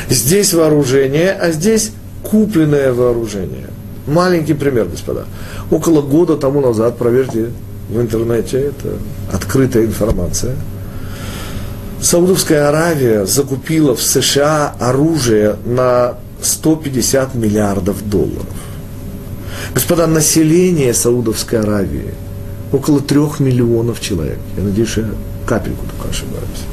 [0.09, 1.91] Здесь вооружение, а здесь
[2.23, 3.69] купленное вооружение.
[4.05, 5.25] Маленький пример, господа.
[5.71, 7.51] Около года тому назад, проверьте
[7.89, 8.97] в интернете, это
[9.31, 10.55] открытая информация,
[12.01, 18.45] Саудовская Аравия закупила в США оружие на 150 миллиардов долларов.
[19.73, 22.13] Господа, население Саудовской Аравии
[22.71, 24.39] около трех миллионов человек.
[24.57, 25.05] Я надеюсь, я
[25.45, 26.65] капельку только ошибаюсь.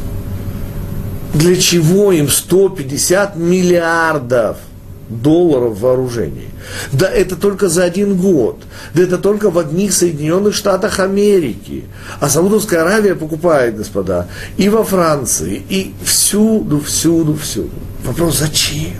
[1.34, 4.56] Для чего им 150 миллиардов–
[5.12, 6.48] долларов вооружений.
[6.92, 8.62] Да это только за один год.
[8.94, 11.84] Да это только в одних Соединенных Штатах Америки.
[12.20, 17.70] А Саудовская Аравия покупает, господа, и во Франции, и всюду, всюду, всюду.
[18.04, 18.94] Вопрос, зачем?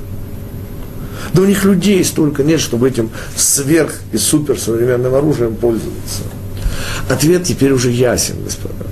[1.33, 6.23] Да у них людей столько нет, чтобы этим сверх и суперсовременным оружием пользоваться.
[7.09, 8.87] Ответ теперь уже ясен, господа.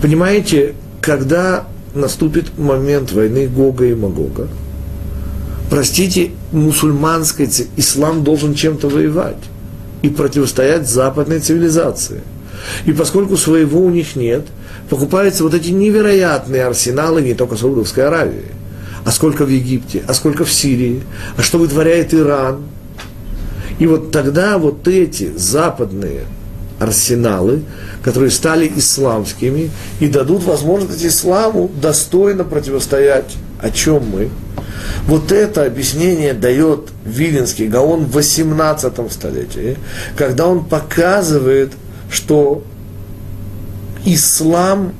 [0.00, 4.48] Понимаете, когда наступит момент войны Гога и Магога,
[5.70, 9.36] простите, мусульманской ислам должен чем-то воевать
[10.02, 12.22] и противостоять западной цивилизации.
[12.84, 14.46] И поскольку своего у них нет,
[14.88, 18.46] покупаются вот эти невероятные арсеналы не только Саудовской Аравии,
[19.04, 21.02] а сколько в Египте, а сколько в Сирии,
[21.36, 22.62] а что вытворяет Иран.
[23.78, 26.24] И вот тогда вот эти западные
[26.82, 27.62] арсеналы,
[28.02, 33.36] которые стали исламскими и дадут возможность исламу достойно противостоять.
[33.60, 34.30] О чем мы?
[35.06, 39.76] Вот это объяснение дает Виленский Гаон в 18 столетии,
[40.16, 41.72] когда он показывает,
[42.10, 42.62] что
[44.04, 44.94] ислам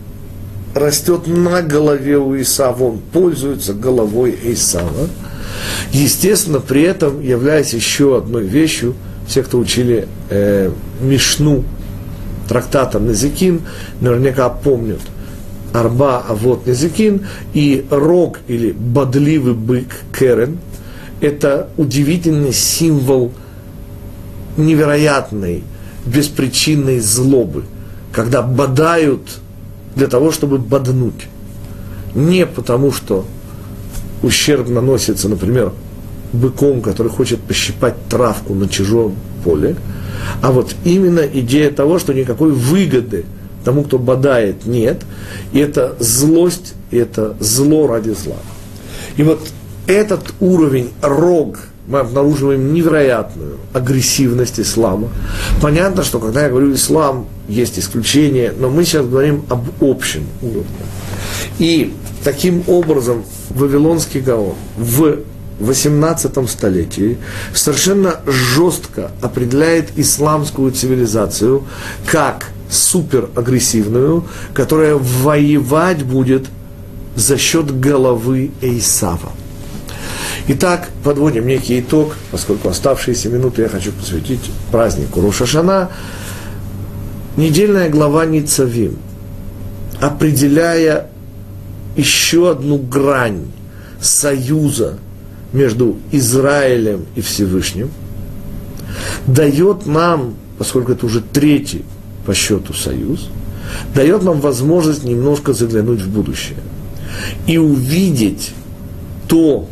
[0.75, 5.09] растет на голове у Исава, он пользуется головой Исава.
[5.93, 8.95] Естественно, при этом являясь еще одной вещью,
[9.27, 11.65] все, кто учили э, Мишну,
[12.49, 13.63] трактатом Назикин,
[14.01, 15.01] наверняка помнят–
[15.73, 20.59] Арба Авод Незекин и рог или бодливый бык Керен–
[21.21, 23.33] это удивительный символ
[24.57, 25.65] невероятной,
[26.05, 27.65] беспричинной злобы,
[28.13, 29.23] когда бодают
[29.97, 31.29] для того, чтобы боднуть.
[32.15, 33.25] Не потому, что
[34.23, 35.73] ущерб наносится, например,
[36.33, 39.15] быком, который хочет пощипать травку на чужом
[39.45, 39.77] поле,
[40.41, 43.25] а вот именно идея того, что никакой выгоды–
[43.65, 45.03] тому, кто бодает, нет.
[45.53, 48.37] И это злость, и это зло ради зла.
[49.17, 49.41] И вот
[49.87, 55.09] этот уровень рог, мы обнаруживаем невероятную агрессивность ислама.
[55.61, 60.65] Понятно, что когда я говорю ислам, есть исключения, но мы сейчас говорим об общем уровне.
[61.59, 61.93] И
[62.23, 65.19] таким образом Вавилонский Гаон в
[65.63, 67.19] 18 столетии
[67.55, 71.65] совершенно жестко определяет исламскую цивилизацию
[72.07, 76.47] как суперагрессивную, которая воевать будет
[77.15, 79.31] за счет головы Эйсава.
[80.49, 85.91] Итак, подводим некий итог, поскольку оставшиеся минуты я хочу посвятить празднику Рошашана.
[87.37, 88.99] Недельная глава Ницавим,
[90.01, 91.07] определяя
[91.97, 93.47] еще одну грань
[94.01, 94.99] союза
[95.53, 97.91] между Израилем и Всевышним,
[99.27, 101.85] дает нам, поскольку это уже третий
[102.27, 103.29] по счету союз,
[103.95, 106.59] дает нам возможность немножко заглянуть в будущее.
[107.47, 108.53] и увидеть
[109.29, 109.69] то,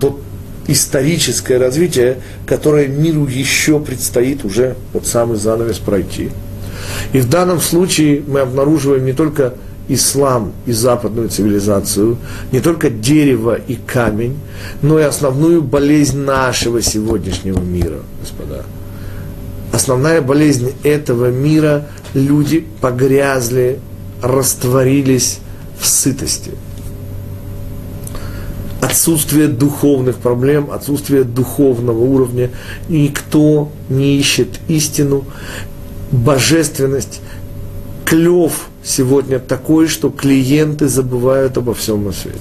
[0.00, 0.20] то
[0.66, 6.30] историческое развитие, которое миру еще предстоит уже вот самый занавес пройти.
[7.12, 9.54] И в данном случае мы обнаруживаем не только
[9.94, 12.16] ислам и западную цивилизацию,
[12.52, 14.38] не только дерево и камень,
[14.82, 18.64] но и основную болезнь нашего сегодняшнего мира, господа.
[19.72, 23.78] Основная болезнь этого мира– люди погрязли,
[24.22, 25.38] растворились
[25.78, 26.52] в сытости.
[28.80, 32.50] Отсутствие духовных проблем, отсутствие духовного уровня.
[32.88, 35.24] Никто не ищет истину,
[36.10, 37.20] божественность,
[38.04, 42.38] клев сегодня такой, что клиенты забывают обо всем на свете.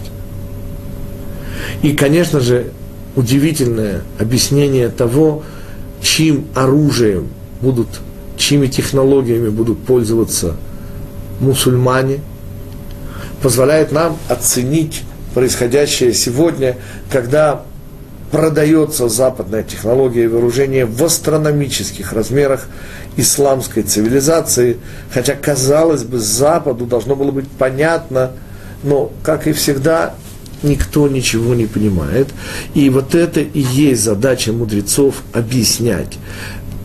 [1.82, 2.72] И, конечно же,
[3.16, 5.44] удивительное объяснение того,
[6.02, 7.30] чьим оружием
[7.62, 7.88] будут,
[8.38, 10.56] чьими технологиями будут пользоваться
[11.40, 12.20] мусульмане,
[13.42, 16.78] позволяет нам оценить происходящее сегодня,
[17.10, 17.64] когда
[18.32, 22.68] продается западная технология и вооружение в астрономических размерах
[23.18, 24.78] исламской цивилизации,
[25.14, 28.32] хотя, казалось бы, Западу должно было быть понятно,
[28.84, 30.16] но, как и всегда,
[30.64, 32.30] никто ничего не понимает.
[32.74, 36.18] И вот это и есть задача мудрецов объяснять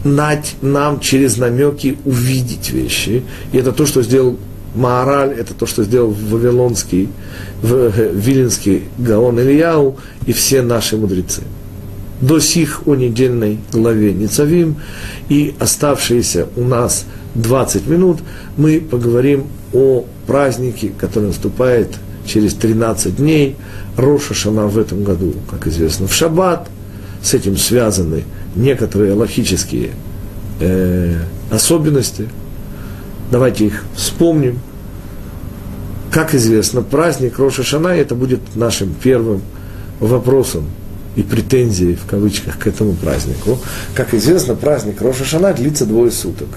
[0.04, 3.24] нам через намеки увидеть вещи.
[3.52, 4.38] И это то, что сделал
[4.76, 7.08] Маораль, это то, что сделал Вавилонский,
[7.62, 9.96] Виленский Гаон Ильяу
[10.26, 11.42] и все наши мудрецы.
[12.20, 14.76] До сих о недельной главе Ницавим
[15.28, 17.04] и оставшиеся у нас
[17.34, 18.18] 20 минут
[18.56, 21.90] мы поговорим о празднике, который наступает
[22.26, 23.56] через 13 дней.
[23.96, 26.68] Роша Шана в этом году, как известно, в Шаббат.
[27.22, 28.24] С этим связаны
[28.54, 29.90] некоторые логические
[30.60, 31.14] э,
[31.50, 32.28] особенности.
[33.30, 34.60] Давайте их вспомним.
[36.10, 39.42] Как известно, праздник Роша Шана, это будет нашим первым
[40.00, 40.64] вопросом
[41.16, 43.58] и претензией, в кавычках, к этому празднику.
[43.94, 46.48] Как известно, праздник Роша Шана длится двое суток.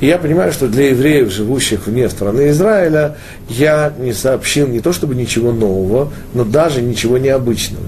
[0.00, 3.16] И я понимаю, что для евреев, живущих вне страны Израиля,
[3.48, 7.86] я не сообщил не то чтобы ничего нового, но даже ничего необычного.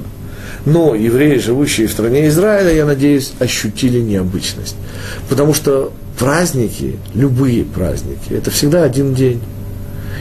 [0.65, 4.77] Но евреи, живущие в стране Израиля, я надеюсь, ощутили необычность.
[5.29, 9.41] Потому что праздники, любые праздники, это всегда один день.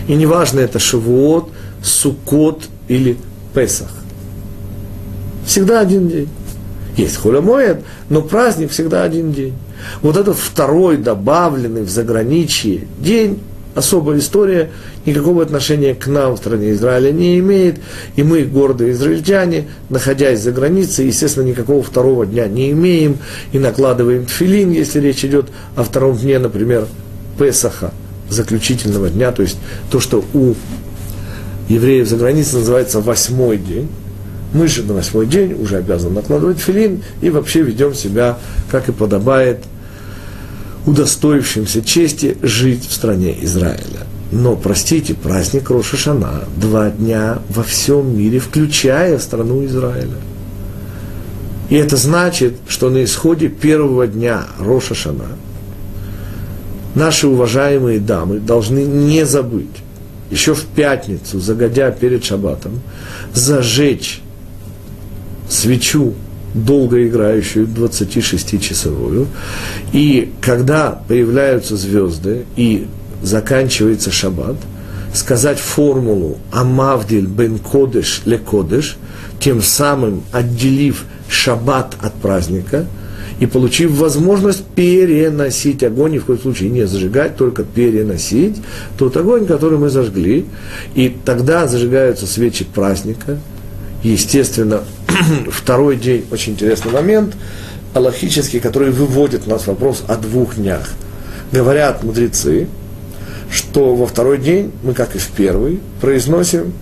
[0.08, 1.50] И неважно, это Шавуот,
[1.84, 3.18] Сукот или
[3.54, 3.92] Песах.
[5.46, 6.30] Всегда один день.
[6.96, 9.54] Есть Хулямоед, но праздник всегда один день.
[10.02, 13.42] Вот этот второй, добавленный в заграничье день,
[13.76, 14.72] особая история,
[15.06, 17.80] никакого отношения к нам в стране Израиля не имеет.
[18.16, 23.18] И мы, гордые израильтяне, находясь за границей, естественно, никакого второго дня не имеем
[23.52, 26.88] и накладываем тфилин, если речь идет о втором дне, например,
[27.38, 27.92] Песаха,
[28.30, 29.58] заключительного дня, то есть
[29.90, 30.56] то, что у
[31.70, 33.90] евреев за границей называется восьмой день.
[34.52, 38.40] Мы же на восьмой день уже обязаны накладывать филин и вообще ведем себя,
[38.72, 39.60] как и подобает
[40.90, 44.08] удостоившимся чести жить в стране Израиля.
[44.32, 50.18] Но, простите, праздник Роша Шана два дня во всем мире, включая страну Израиля.
[51.70, 55.28] И это значит, что на исходе первого дня Роша Шана
[56.96, 59.68] наши уважаемые дамы должны не забыть,
[60.32, 62.82] еще в пятницу, загодя перед шаббатом,
[63.34, 64.22] зажечь
[65.48, 66.16] свечу
[66.54, 69.28] долго играющую, 26-часовую.
[69.94, 72.88] И когда появляются звезды и
[73.22, 74.56] заканчивается шаббат,
[75.14, 78.98] сказать формулу «Амавдиль бен кодеш ле кодеш»,
[79.40, 82.86] тем самым отделив шаббат от праздника
[83.40, 88.58] и получив возможность переносить огонь, ни в коем случае не зажигать, только переносить
[88.98, 90.46] тот огонь, который мы зажгли.
[90.94, 93.40] И тогда зажигаются свечи праздника.
[94.04, 94.84] Естественно,
[95.52, 97.36] второй день, очень интересный момент,
[97.94, 100.90] аллахический, который выводит у нас вопрос о двух днях.
[101.52, 102.68] Говорят мудрецы,
[103.52, 106.74] что во второй день мы, как и в первый, произносим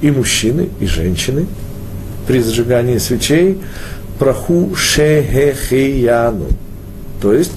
[0.00, 1.46] и мужчины, и женщины
[2.26, 3.58] при зажигании свечей
[4.18, 6.46] праху шехехияну.
[7.20, 7.52] То есть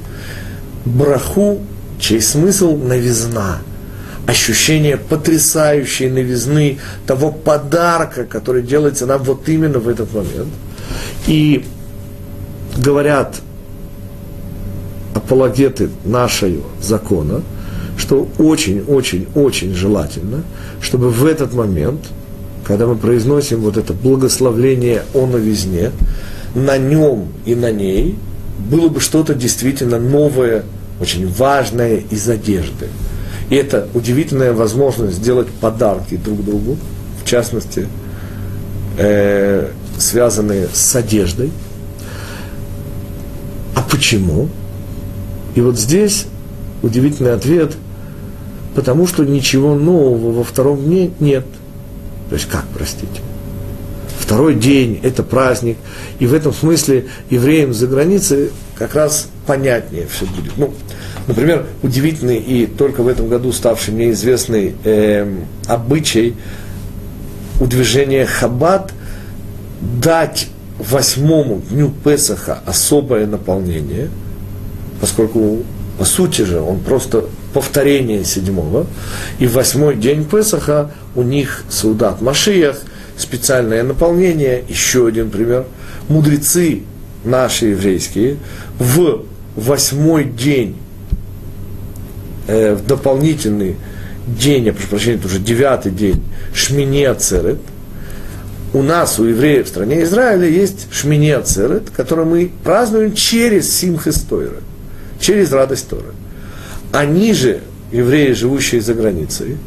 [0.86, 1.60] браху,
[2.00, 3.60] чей смысл новизна–
[4.26, 10.54] ощущение потрясающей новизны того подарка, который делается нам вот именно в этот момент.
[11.28, 11.66] И
[12.78, 13.42] говорят
[15.14, 17.42] апологеты нашего закона,
[17.98, 20.44] что очень-очень-очень желательно,
[20.82, 22.00] чтобы в этот момент,
[22.64, 25.92] когда мы произносим вот это благословление о новизне,
[26.56, 28.18] на нем и на ней
[28.70, 30.64] было бы что-то действительно новое,
[31.00, 32.88] очень важное из одежды–
[33.50, 36.78] И это удивительная возможность сделать подарки друг другу,
[37.24, 37.88] в частности,
[38.98, 41.52] э, связанные с одеждой.
[43.76, 44.50] А почему?
[45.56, 46.26] И вот здесь
[46.82, 47.74] удивительный ответ,
[48.76, 51.46] потому что ничего нового во втором дне нет.
[52.30, 53.22] То есть как, простите?
[54.20, 55.78] Второй день– это праздник,
[56.20, 60.54] и в этом смысле евреям за границей как раз понятнее все будет.
[60.58, 60.74] Ну,
[61.28, 65.28] например, удивительный и только в этом году ставший мне известный э,
[65.68, 66.36] обычай
[67.60, 68.94] у движения Хаббат
[70.02, 70.48] дать
[70.80, 74.10] восьмому дню Песаха особое наполнение,
[75.00, 75.64] поскольку
[75.98, 78.88] по сути же он просто повторение седьмого,
[79.40, 82.82] и восьмой день Песаха у них Саудат Машиях,
[83.18, 85.66] специальное наполнение, еще один пример,
[86.10, 86.84] мудрецы
[87.24, 88.38] наши еврейские
[88.80, 89.24] в
[89.56, 90.78] восьмой день,
[92.48, 93.76] э, в дополнительный
[94.28, 96.24] день, я прошу прощения, это уже девятый день,
[96.54, 97.60] Шмини Ацерет,
[98.74, 104.22] у нас, у евреев в стране Израиля, есть Шмини Ацерет, который мы празднуем через Симхес
[104.22, 104.62] Тойра,
[105.20, 106.14] через радость Тора.
[106.92, 107.60] Они же,
[107.92, 109.58] евреи, живущие за границей,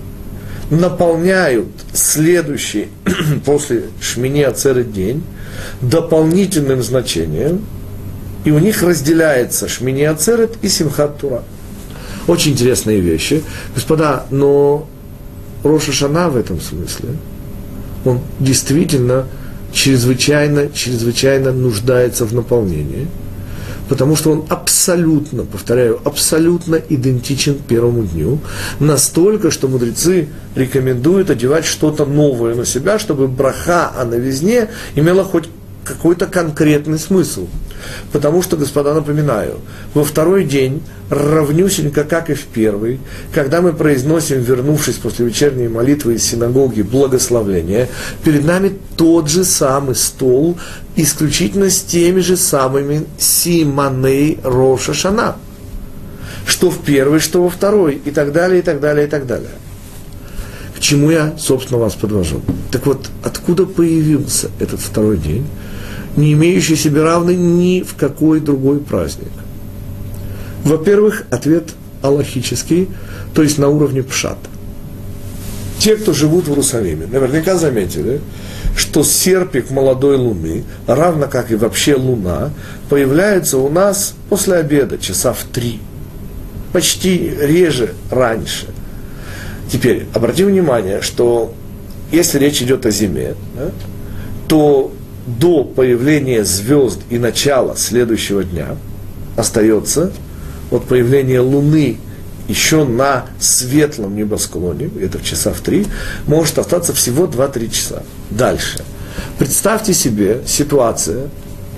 [0.70, 2.88] наполняют следующий
[3.44, 5.22] после Шмини Ацерет день
[5.80, 7.64] дополнительным значением,
[8.44, 11.44] и у них разделяется Шмини Ацерет и Симхат Тура.
[12.26, 13.42] Очень интересные вещи.
[13.74, 14.88] Господа, но
[15.62, 17.10] Роша Шана в этом смысле,
[18.04, 19.26] он действительно
[19.72, 23.06] чрезвычайно, чрезвычайно нуждается в наполнении,
[23.88, 28.38] потому что он абсолютно, повторяю, абсолютно идентичен первому дню,
[28.80, 35.48] настолько, что мудрецы рекомендуют одевать что-то новое на себя, чтобы браха о новизне имела хоть
[35.84, 37.46] какой-то конкретный смысл.
[38.12, 39.60] Потому что, господа, напоминаю,
[39.94, 43.00] во второй день, равнюсенько, как и в первый,
[43.32, 47.88] когда мы произносим, вернувшись после вечерней молитвы из синагоги, благословление,
[48.24, 50.58] перед нами тот же самый стол,
[50.96, 55.36] исключительно с теми же самыми симаней Роша Шана.
[56.46, 59.50] Что в первый, что во второй, и так далее, и так далее, и так далее.
[60.76, 62.42] К чему я, собственно, вас подвожу?
[62.70, 65.46] Так вот, откуда появился этот второй день?
[66.16, 69.32] Не имеющий себе равный ни в какой другой праздник.
[70.64, 71.70] Во-первых, ответ
[72.02, 72.88] аллахический,
[73.34, 74.38] то есть на уровне пшат.
[75.78, 78.20] Те, кто живут в Иерусалиме, наверняка заметили,
[78.76, 82.50] что серпик молодой луны, равно как и вообще луна,
[82.88, 85.80] появляется у нас после обеда, часа в три.
[86.72, 88.66] Почти реже раньше.
[89.70, 91.54] Теперь, обратим внимание, что
[92.12, 93.70] если речь идет о зиме, да,
[94.48, 94.92] то
[95.26, 98.76] до появления звезд и начала следующего дня
[99.36, 100.12] остается
[100.70, 101.98] от появления Луны
[102.48, 105.86] еще на светлом небосклоне, это в часа в три,
[106.26, 108.02] может остаться всего 2-3 часа.
[108.30, 108.84] Дальше.
[109.38, 111.28] Представьте себе ситуация,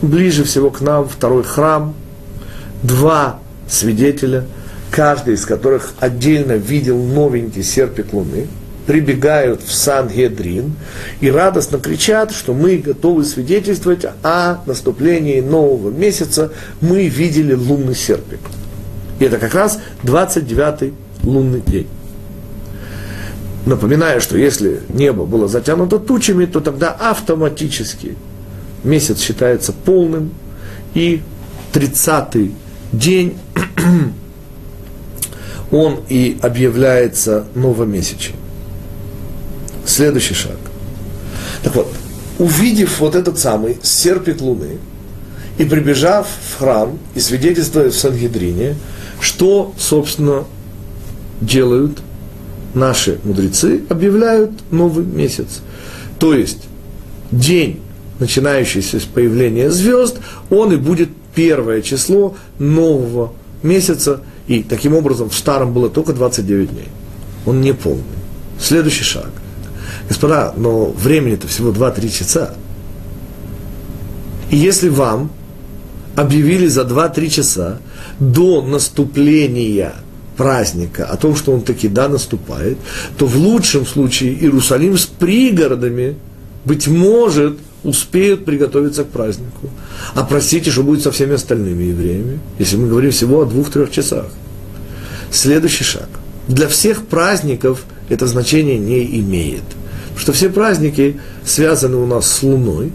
[0.03, 1.95] ближе всего к нам второй храм,
[2.83, 4.45] два свидетеля,
[4.91, 8.47] каждый из которых отдельно видел новенький серпик Луны–
[8.89, 10.73] прибегают в Сан-Гедрин
[11.21, 16.53] и радостно кричат, что мы готовы свидетельствовать о наступлении нового месяца.
[16.81, 18.41] Мы видели лунный серпик.
[19.21, 21.87] И это как раз 29-й лунный день.
[23.67, 28.17] Напоминаю, что если небо было затянуто тучами, то тогда автоматически
[28.85, 30.31] месяц считается полным,
[30.95, 31.21] и
[31.75, 32.55] 30-й
[32.93, 33.37] день
[35.71, 38.48] он и объявляется новомесячным.
[39.89, 40.59] Следующий шаг.
[41.63, 41.89] Так вот,
[42.39, 44.77] увидев вот этот самый серпик луны
[45.57, 48.77] и прибежав в храм и свидетельствуя в Сангидрине,
[49.19, 50.45] что, собственно,
[51.41, 52.03] делают
[52.75, 55.63] наши мудрецы, объявляют новый месяц.
[56.19, 56.65] То есть
[57.31, 57.81] день,
[58.21, 60.19] начинающийся с появления звезд,
[60.51, 63.33] он и будет первое число нового
[63.63, 66.89] месяца, и таким образом в старом было только 29 дней.
[67.47, 68.05] Он не полный.
[68.61, 69.31] Следующий шаг–
[70.09, 72.55] Господа, но времени-то всего 2-3 часа.
[74.51, 75.31] И если вам
[76.17, 77.79] объявили за 2-3 часа
[78.19, 79.93] до наступления
[80.37, 82.79] праздника о том, что он таки да наступает,
[83.19, 86.17] то в лучшем случае Иерусалим с пригородами,
[86.65, 89.69] быть может, успеют приготовиться к празднику.
[90.15, 94.27] А простите, что будет со всеми остальными евреями, если мы говорим всего о двух-трех часах.
[95.31, 96.09] Следующий шаг.
[96.49, 99.65] Для всех праздников это значение не имеет–
[100.19, 102.93] что все праздники связаны у нас с Луной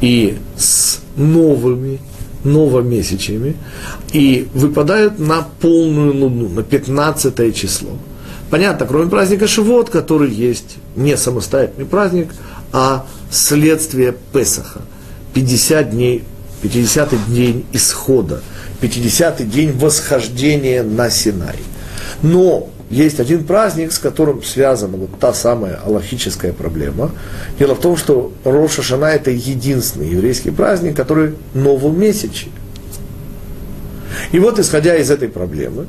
[0.00, 2.00] и с новыми
[2.44, 3.56] новомесячиями
[4.12, 7.90] и выпадают на полную луну, на 15 число.
[8.48, 12.30] Понятно, кроме праздника Шивот, который есть не самостоятельный праздник,
[12.72, 14.80] а следствие Песаха.
[15.34, 16.24] 50 дней,
[16.62, 18.42] 50 день исхода,
[18.80, 21.56] 50 день восхождения на Синай.
[22.22, 27.12] Но есть один праздник, с которым связана вот та самая аллахическая проблема.
[27.58, 32.52] Дело в том, что Роша Шана– это единственный еврейский праздник, который новомесячный.
[34.32, 35.86] И вот, исходя из этой проблемы,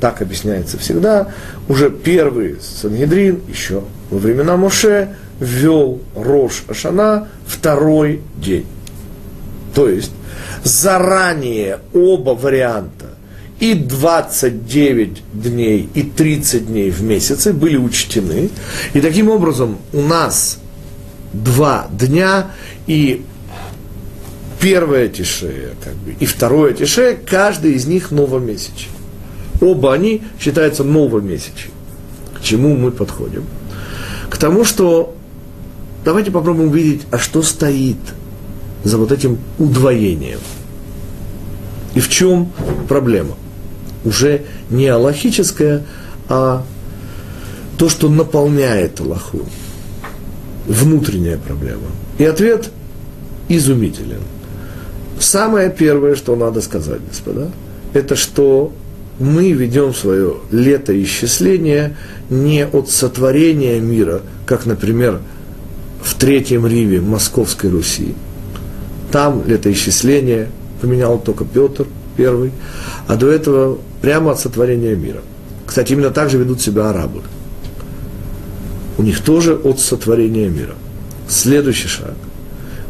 [0.00, 1.28] так объясняется всегда,
[1.68, 8.66] уже первый Сангедрин, еще во времена Моше, ввел Рош Ашана второй день.
[9.74, 10.12] То есть
[10.62, 13.03] заранее оба варианта
[13.64, 18.50] и 29 дней, и 30 дней в месяце были учтены.
[18.92, 20.58] И таким образом у нас
[21.32, 22.50] два дня,
[22.86, 23.24] и
[24.60, 28.92] первое тишея, как бы, и второе тишея, каждый из них новомесячный.
[29.62, 31.72] Оба они считаются новомесячными.
[32.34, 33.46] К чему мы подходим?
[34.28, 35.16] К тому, что
[36.04, 37.96] давайте попробуем увидеть, а что стоит
[38.82, 40.40] за вот этим удвоением.
[41.94, 42.52] И в чем
[42.88, 43.36] проблема?
[44.04, 45.82] Уже не аллахическая,
[46.28, 46.64] а
[47.78, 49.40] то, что наполняет Аллаху.
[50.66, 51.88] Внутренняя проблема.
[52.18, 52.70] И ответ
[53.48, 54.20] изумителен.
[55.18, 57.50] Самое первое, что надо сказать, господа,
[57.92, 58.72] это что
[59.18, 61.96] мы ведем свое летоисчисление
[62.30, 65.20] не от сотворения мира, как, например,
[66.02, 68.14] в Третьем Риве Московской Руси.
[69.12, 70.48] Там летоисчисление
[70.80, 71.86] поменял только Петр
[72.16, 72.52] первый,
[73.06, 75.20] а до этого прямо от сотворения мира.
[75.66, 77.22] Кстати, именно так же ведут себя арабы.
[78.98, 80.74] У них тоже от сотворения мира.
[81.28, 82.14] Следующий шаг–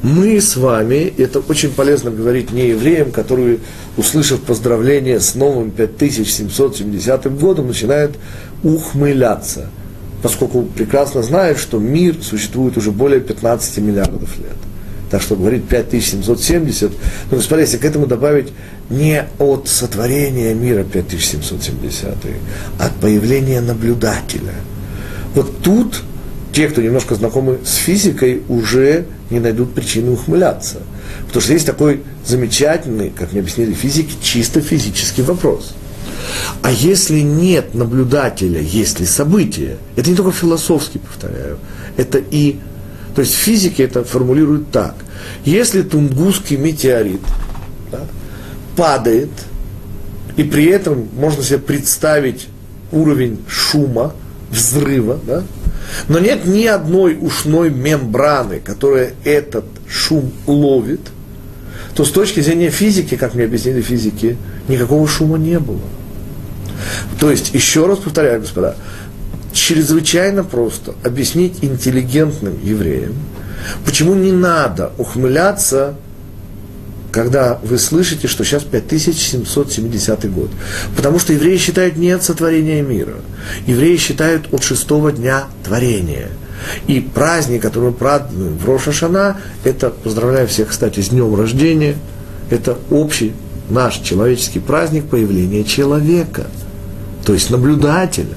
[0.04, 3.60] мы с вами, это очень полезно говорить не евреям, которые,
[3.96, 8.16] услышав поздравление с новым 5770 годом, начинают
[8.62, 9.70] ухмыляться,
[10.22, 14.56] поскольку прекрасно знают, что мир существует уже более 15 миллиардов лет.
[15.14, 16.90] Так что говорит 5770,
[17.30, 18.48] но, господа, если к этому добавить
[18.90, 22.04] не от сотворения мира 5770,
[22.80, 24.54] а от появления наблюдателя.
[25.36, 26.02] Вот тут
[26.52, 30.78] те, кто немножко знакомы с физикой, уже не найдут причины ухмыляться.
[31.26, 35.76] Потому что есть такой замечательный, как мне объяснили физики, чисто физический вопрос.
[36.60, 39.76] А если нет наблюдателя, есть ли событие?
[39.94, 41.58] Это не только философски, повторяю,
[41.96, 42.58] это и...
[43.14, 44.94] То есть физики это формулируют так.
[45.44, 47.20] Если тунгусский метеорит
[47.90, 48.00] да,
[48.76, 49.30] падает,
[50.36, 52.48] и при этом можно себе представить
[52.90, 54.14] уровень шума,
[54.50, 55.44] взрыва, да,
[56.08, 61.00] но нет ни одной ушной мембраны, которая этот шум ловит,
[61.94, 64.36] то с точки зрения физики, как мне объяснили физики,
[64.68, 65.80] никакого шума не было.
[67.20, 68.76] То есть, еще раз повторяю, господа,
[69.54, 73.14] чрезвычайно просто объяснить интеллигентным евреям,
[73.84, 75.94] почему не надо ухмыляться
[77.10, 80.50] когда вы слышите, что сейчас 5770 год.
[80.96, 83.14] Потому что евреи считают не от сотворения мира.
[83.68, 86.30] Евреи считают от шестого дня творения.
[86.88, 91.94] И праздник, который мы празднуем в Рошашана, это, поздравляю всех, кстати, с днем рождения,
[92.50, 93.32] это общий
[93.70, 96.46] наш человеческий праздник появления человека,
[97.24, 98.36] то есть наблюдателя.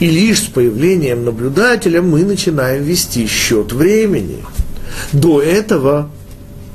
[0.00, 4.38] И лишь с появлением наблюдателя мы начинаем вести счет времени.
[5.12, 6.10] До этого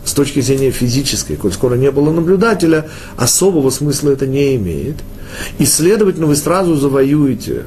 [0.06, 4.97] с точки зрения физической, коль скоро не было наблюдателя, особого смысла это не имеет.
[5.60, 7.64] И, следовательно, вы сразу завоюете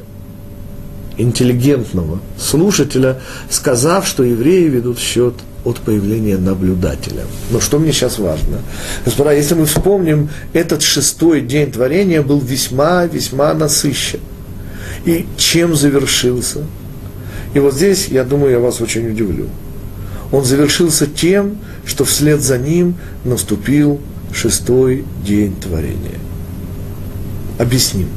[1.16, 3.20] интеллигентного слушателя,
[3.50, 5.34] сказав, что евреи ведут счет
[5.64, 7.24] от появления наблюдателя.
[7.50, 8.58] Но что мне сейчас важно?
[9.04, 14.20] Господа, если мы вспомним, этот шестой день творения был весьма-весьма насыщен.
[15.06, 16.64] И чем завершился?
[17.54, 19.46] И вот здесь, я думаю, я вас очень удивлю
[20.32, 24.00] он завершился тем, что вслед за ним наступил
[24.32, 26.18] шестой день творения.
[27.58, 28.08] Объясним.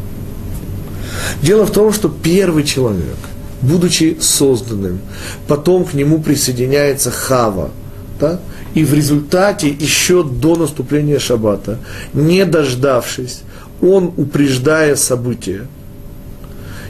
[1.42, 3.18] Дело в том, что первый человек,
[3.62, 5.00] будучи созданным,
[5.48, 7.72] потом к нему присоединяется Хава,
[8.20, 8.40] да?
[8.74, 11.80] и в результате еще до наступления Шаббата,
[12.14, 13.42] не дождавшись,
[13.82, 15.68] он, упреждая события,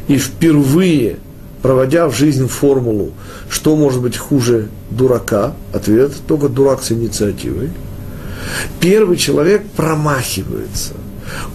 [0.10, 1.18] и впервые
[1.62, 3.12] проводя в жизнь формулу,
[3.50, 7.70] что может быть хуже дурака, ответ только дурак с инициативой.
[8.80, 10.94] Первый человек промахивается.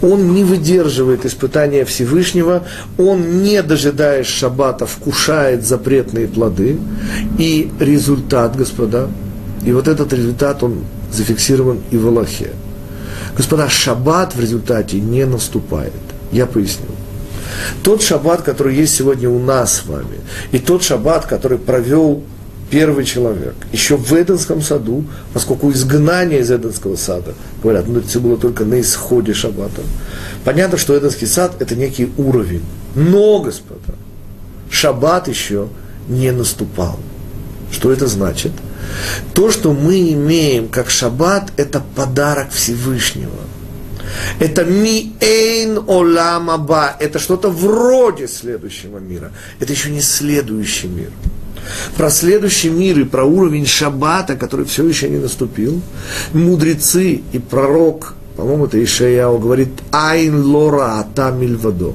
[0.03, 2.63] Он не выдерживает испытания Всевышнего,
[2.97, 6.79] он, не дожидаясь шаббата, вкушает запретные плоды.
[7.39, 9.09] И результат, господа,
[9.65, 12.51] и вот этот результат, он зафиксирован и в Аллахе.
[13.37, 15.93] Господа, шаббат в результате не наступает.
[16.31, 16.87] Я поясню.
[17.83, 20.21] Тот шаббат, который есть сегодня у нас с вами,
[20.53, 22.23] и тот шаббат, который провел
[22.71, 28.37] первый человек, еще в Эденском саду, поскольку изгнание из Эденского сада, говорят, ну это было
[28.37, 29.83] только на исходе шаббата.
[30.45, 32.65] Понятно, что Эденский сад– это некий уровень.
[32.95, 33.95] Но, господа,
[34.71, 35.69] шаббат еще
[36.09, 36.99] не наступал.
[37.71, 38.53] Что это значит?
[39.35, 43.31] То, что мы имеем как шаббат, это подарок Всевышнего.
[44.39, 46.97] Это ми эйн олам аба.
[46.99, 49.33] Это что-то вроде следующего мира.
[49.61, 51.11] Это еще не следующий мир.
[51.97, 55.81] Про следующий мир и про уровень шаббата, который все еще не наступил,
[56.33, 61.95] мудрецы и пророк, по-моему, это Ишаяу, говорит «Айн лора ата мильвадо»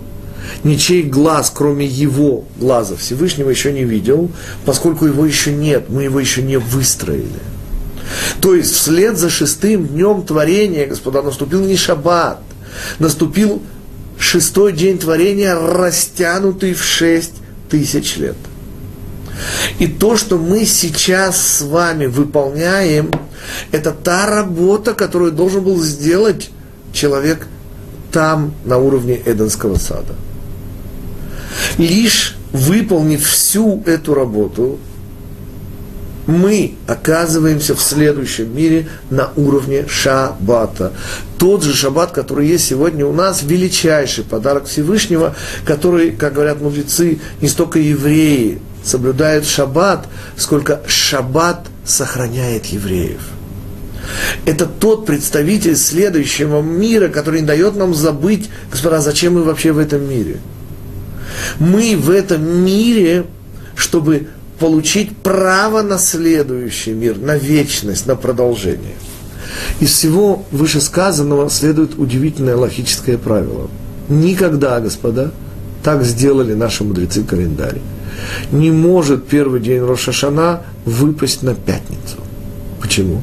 [0.63, 4.31] ничей глаз, кроме его глаза Всевышнего, еще не видел,
[4.65, 7.39] поскольку его еще нет, мы его еще не выстроили.
[8.41, 12.41] То есть вслед за шестым днем творения, господа, наступил не шаббат,
[12.99, 13.61] наступил
[14.17, 17.35] шестой день творения, растянутый в шесть
[17.69, 18.37] тысяч лет.
[19.79, 23.11] И то, что мы сейчас с вами выполняем,
[23.71, 26.49] это та работа, которую должен был сделать
[26.91, 27.47] человек
[28.11, 30.15] там, на уровне Эденского сада–
[31.77, 34.79] лишь выполнив всю эту работу,
[36.29, 40.93] мы оказываемся в следующем мире на уровне шаббата.
[41.37, 47.19] Тот же шаббат, который есть сегодня у нас, величайший подарок Всевышнего, который, как говорят мудрецы,
[47.41, 50.07] не столько евреи соблюдают шаббат,
[50.37, 53.21] сколько шаббат сохраняет евреев.
[54.45, 59.77] Это тот представитель следующего мира, который не дает нам забыть, господа, зачем мы вообще в
[59.77, 60.37] этом мире–
[61.59, 63.25] мы в этом мире,
[63.75, 64.27] чтобы
[64.59, 68.95] получить право на следующий мир, на вечность, на продолжение.
[69.79, 73.69] Из всего вышесказанного следует удивительное логическое правило.
[74.09, 75.31] Никогда, господа,
[75.83, 77.79] так сделали наши мудрецы календарь.
[78.51, 82.17] Не может первый день Рошашана выпасть на пятницу.
[82.81, 83.21] Почему?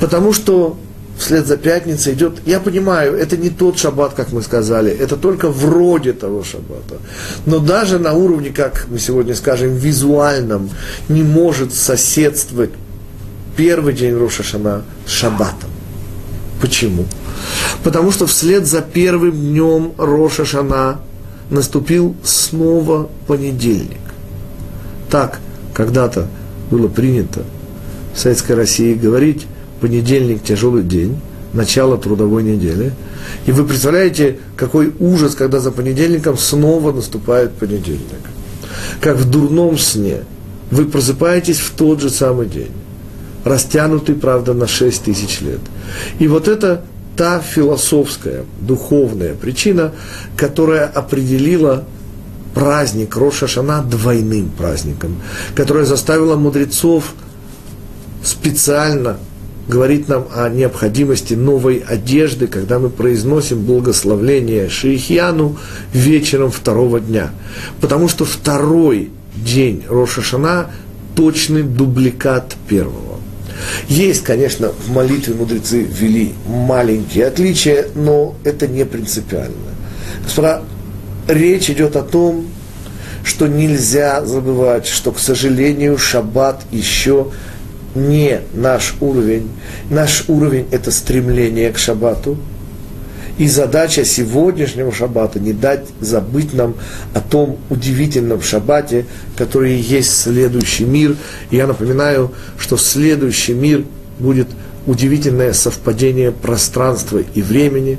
[0.00, 0.78] Потому что
[1.18, 5.50] вслед за пятницей идет, я понимаю, это не тот шаббат, как мы сказали, это только
[5.50, 6.96] вроде того шаббата.
[7.44, 10.70] Но даже на уровне, как мы сегодня скажем, визуальном,
[11.08, 12.70] не может соседствовать
[13.56, 15.70] первый день Рошашана с шаббатом.
[16.60, 17.04] Почему?
[17.82, 21.00] Потому что вслед за первым днем Рошашана
[21.50, 23.98] наступил снова понедельник.
[25.10, 25.40] Так
[25.74, 26.28] когда-то
[26.70, 27.42] было принято
[28.14, 29.46] в Советской России говорить,
[29.80, 31.20] понедельник тяжелый день,
[31.52, 32.92] начало трудовой недели.
[33.46, 38.20] И вы представляете, какой ужас, когда за понедельником снова наступает понедельник.
[39.00, 40.22] Как в дурном сне.
[40.70, 42.72] Вы просыпаетесь в тот же самый день.
[43.44, 45.60] Растянутый, правда, на 6 тысяч лет.
[46.18, 46.84] И вот это
[47.16, 49.92] та философская, духовная причина,
[50.36, 51.84] которая определила
[52.54, 55.16] праздник Роша Шана двойным праздником,
[55.54, 57.14] которая заставила мудрецов
[58.22, 59.16] специально
[59.68, 65.58] говорит нам о необходимости новой одежды, когда мы произносим благословление Шейхьяну
[65.92, 67.30] вечером второго дня.
[67.80, 70.70] Потому что второй день Роша Шана
[71.14, 73.20] точный дубликат первого.
[73.88, 79.56] Есть, конечно, в молитве мудрецы ввели маленькие отличия, но это не принципиально.
[80.22, 80.62] Господа,
[81.26, 82.46] речь идет о том,
[83.24, 87.28] что нельзя забывать, что, к сожалению, шаббат еще
[87.98, 89.50] не наш уровень.
[89.90, 92.36] Наш уровень– это стремление к шаббату.
[93.38, 96.74] И задача сегодняшнего шаббата– не дать забыть нам
[97.14, 101.16] о том удивительном шаббате, который есть следующий мир.
[101.50, 103.84] И я напоминаю, что следующий мир
[104.18, 104.48] будет
[104.86, 107.98] удивительное совпадение пространства и времени,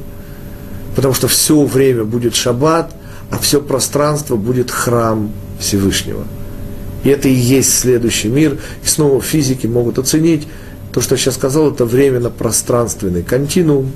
[0.95, 2.93] потому что все время будет шаббат,
[3.31, 6.25] а все пространство будет храм Всевышнего–
[7.03, 8.57] и это и есть следующий мир.
[8.83, 10.47] И снова физики могут оценить
[10.91, 13.91] то, что я сейчас сказал, это временно-пространственный континуум.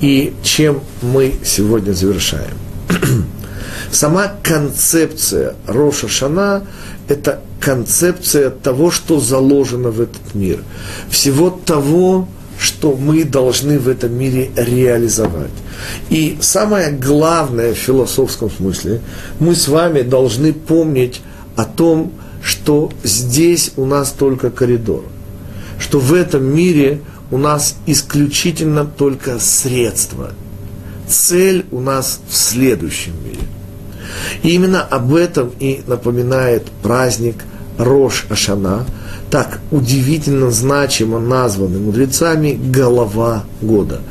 [0.00, 2.54] И чем мы сегодня завершаем?
[3.90, 6.64] Сама концепция Роша Шана–
[7.08, 10.62] это концепция того, что заложено в этот мир.
[11.08, 12.28] Всего того,
[12.58, 15.50] что мы должны в этом мире реализовать.
[16.10, 19.00] И самое главное в философском смысле,
[19.38, 21.22] мы с вами должны помнить
[21.54, 22.12] о том,
[22.46, 25.02] что здесь у нас только коридор,
[25.80, 27.00] что в этом мире
[27.32, 30.30] у нас исключительно только средства.
[31.08, 33.40] Цель у нас в следующем мире.
[34.44, 37.42] И именно об этом и напоминает праздник
[37.78, 38.86] Рош Ашана,
[39.28, 44.02] так удивительно значимо названы мудрецами голова года.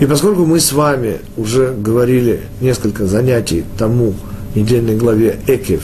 [0.00, 4.14] И поскольку мы с вами уже говорили несколько занятий тому
[4.54, 5.82] недельной главе Экев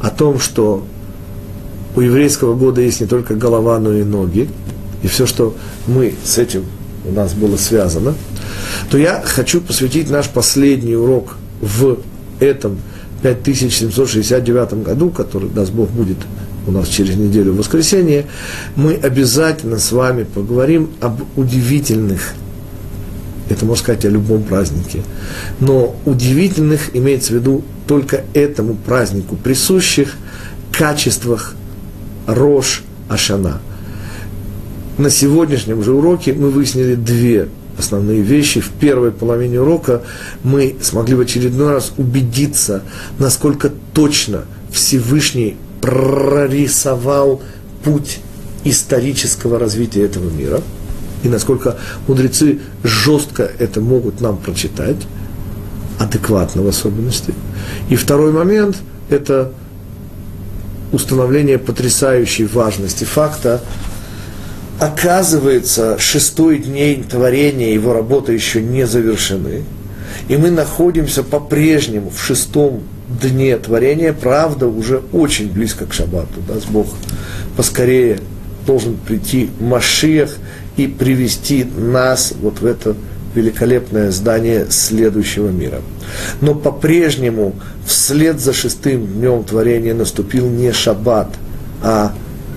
[0.00, 0.86] о том, что
[1.96, 4.48] у еврейского года есть не только голова, но и ноги,
[5.02, 6.64] и все, что мы с этим
[7.04, 8.14] у нас было связано,
[8.90, 11.98] то я хочу посвятить наш последний урок в
[12.40, 12.78] этом
[13.22, 16.18] 5769 году, который, даст Бог, будет
[16.66, 18.26] у нас через неделю в воскресенье,
[18.76, 22.34] мы обязательно с вами поговорим об удивительных,
[23.48, 25.02] это можно сказать о любом празднике,
[25.58, 30.14] но удивительных имеется в виду только этому празднику присущих
[30.72, 31.54] качествах
[32.26, 33.60] Рош Ашана.
[34.98, 37.48] На сегодняшнем же уроке мы выяснили две
[37.78, 38.60] основные вещи.
[38.60, 40.02] В первой половине урока
[40.44, 42.82] мы смогли в очередной раз убедиться,
[43.18, 47.40] насколько точно Всевышний прорисовал
[47.82, 48.20] путь
[48.64, 50.60] исторического развития этого мира,
[51.22, 54.98] и насколько мудрецы жестко это могут нам прочитать,
[55.98, 57.34] адекватно в особенности.
[57.88, 58.76] И второй момент–
[59.10, 59.52] это
[60.92, 63.60] установление потрясающей важности факта,
[64.78, 69.64] оказывается, шестой день творения, его работы еще не завершены,
[70.28, 76.68] и мы находимся по-прежнему в шестом дне творения, правда, уже очень близко к шаббату, даст
[76.68, 76.86] Бог
[77.56, 78.20] поскорее
[78.66, 80.36] должен прийти Машиах
[80.76, 82.94] и привести нас вот в это
[83.34, 85.80] великолепное здание следующего мира.
[86.40, 87.54] Но по-прежнему
[87.86, 91.28] вслед за шестым днем творения наступил не шаббат,
[91.82, 92.12] а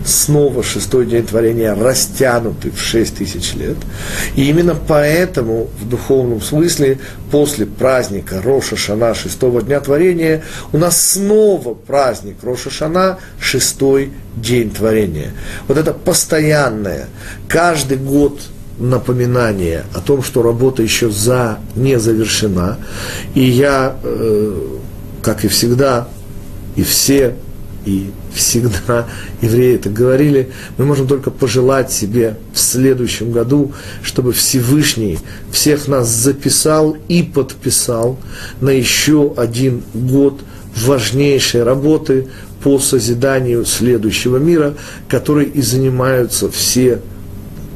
[0.06, 3.78] снова шестой день творения растянутый в шесть тысяч лет.
[4.36, 7.00] И именно поэтому в духовном смысле
[7.32, 14.72] после праздника Роша Шана, шестого дня творения, у нас снова праздник Роша Шана, шестой день
[14.72, 15.32] творения.
[15.68, 17.08] Вот это постоянное,
[17.48, 18.40] каждый год
[18.80, 22.78] напоминание о том, что работа еще за не завершена.
[23.36, 24.58] И я, э,
[25.22, 26.08] как и всегда,
[26.76, 27.36] и все,
[27.86, 29.08] и всегда
[29.42, 35.20] евреи это говорили, мы можем только пожелать себе в следующем году, чтобы Всевышний
[35.52, 38.18] всех нас записал и подписал
[38.62, 40.42] на еще один год
[40.76, 42.28] важнейшей работы
[42.64, 44.74] по созиданию следующего мира,
[45.08, 47.02] которой и занимаются все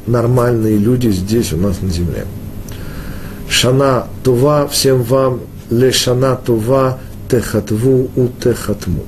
[0.08, 2.26] нормальные люди здесь у нас на земле.
[3.48, 5.40] Шана Тува, всем вам,
[5.70, 6.98] ле Шана Тува,
[7.30, 9.04] техатву у техатму.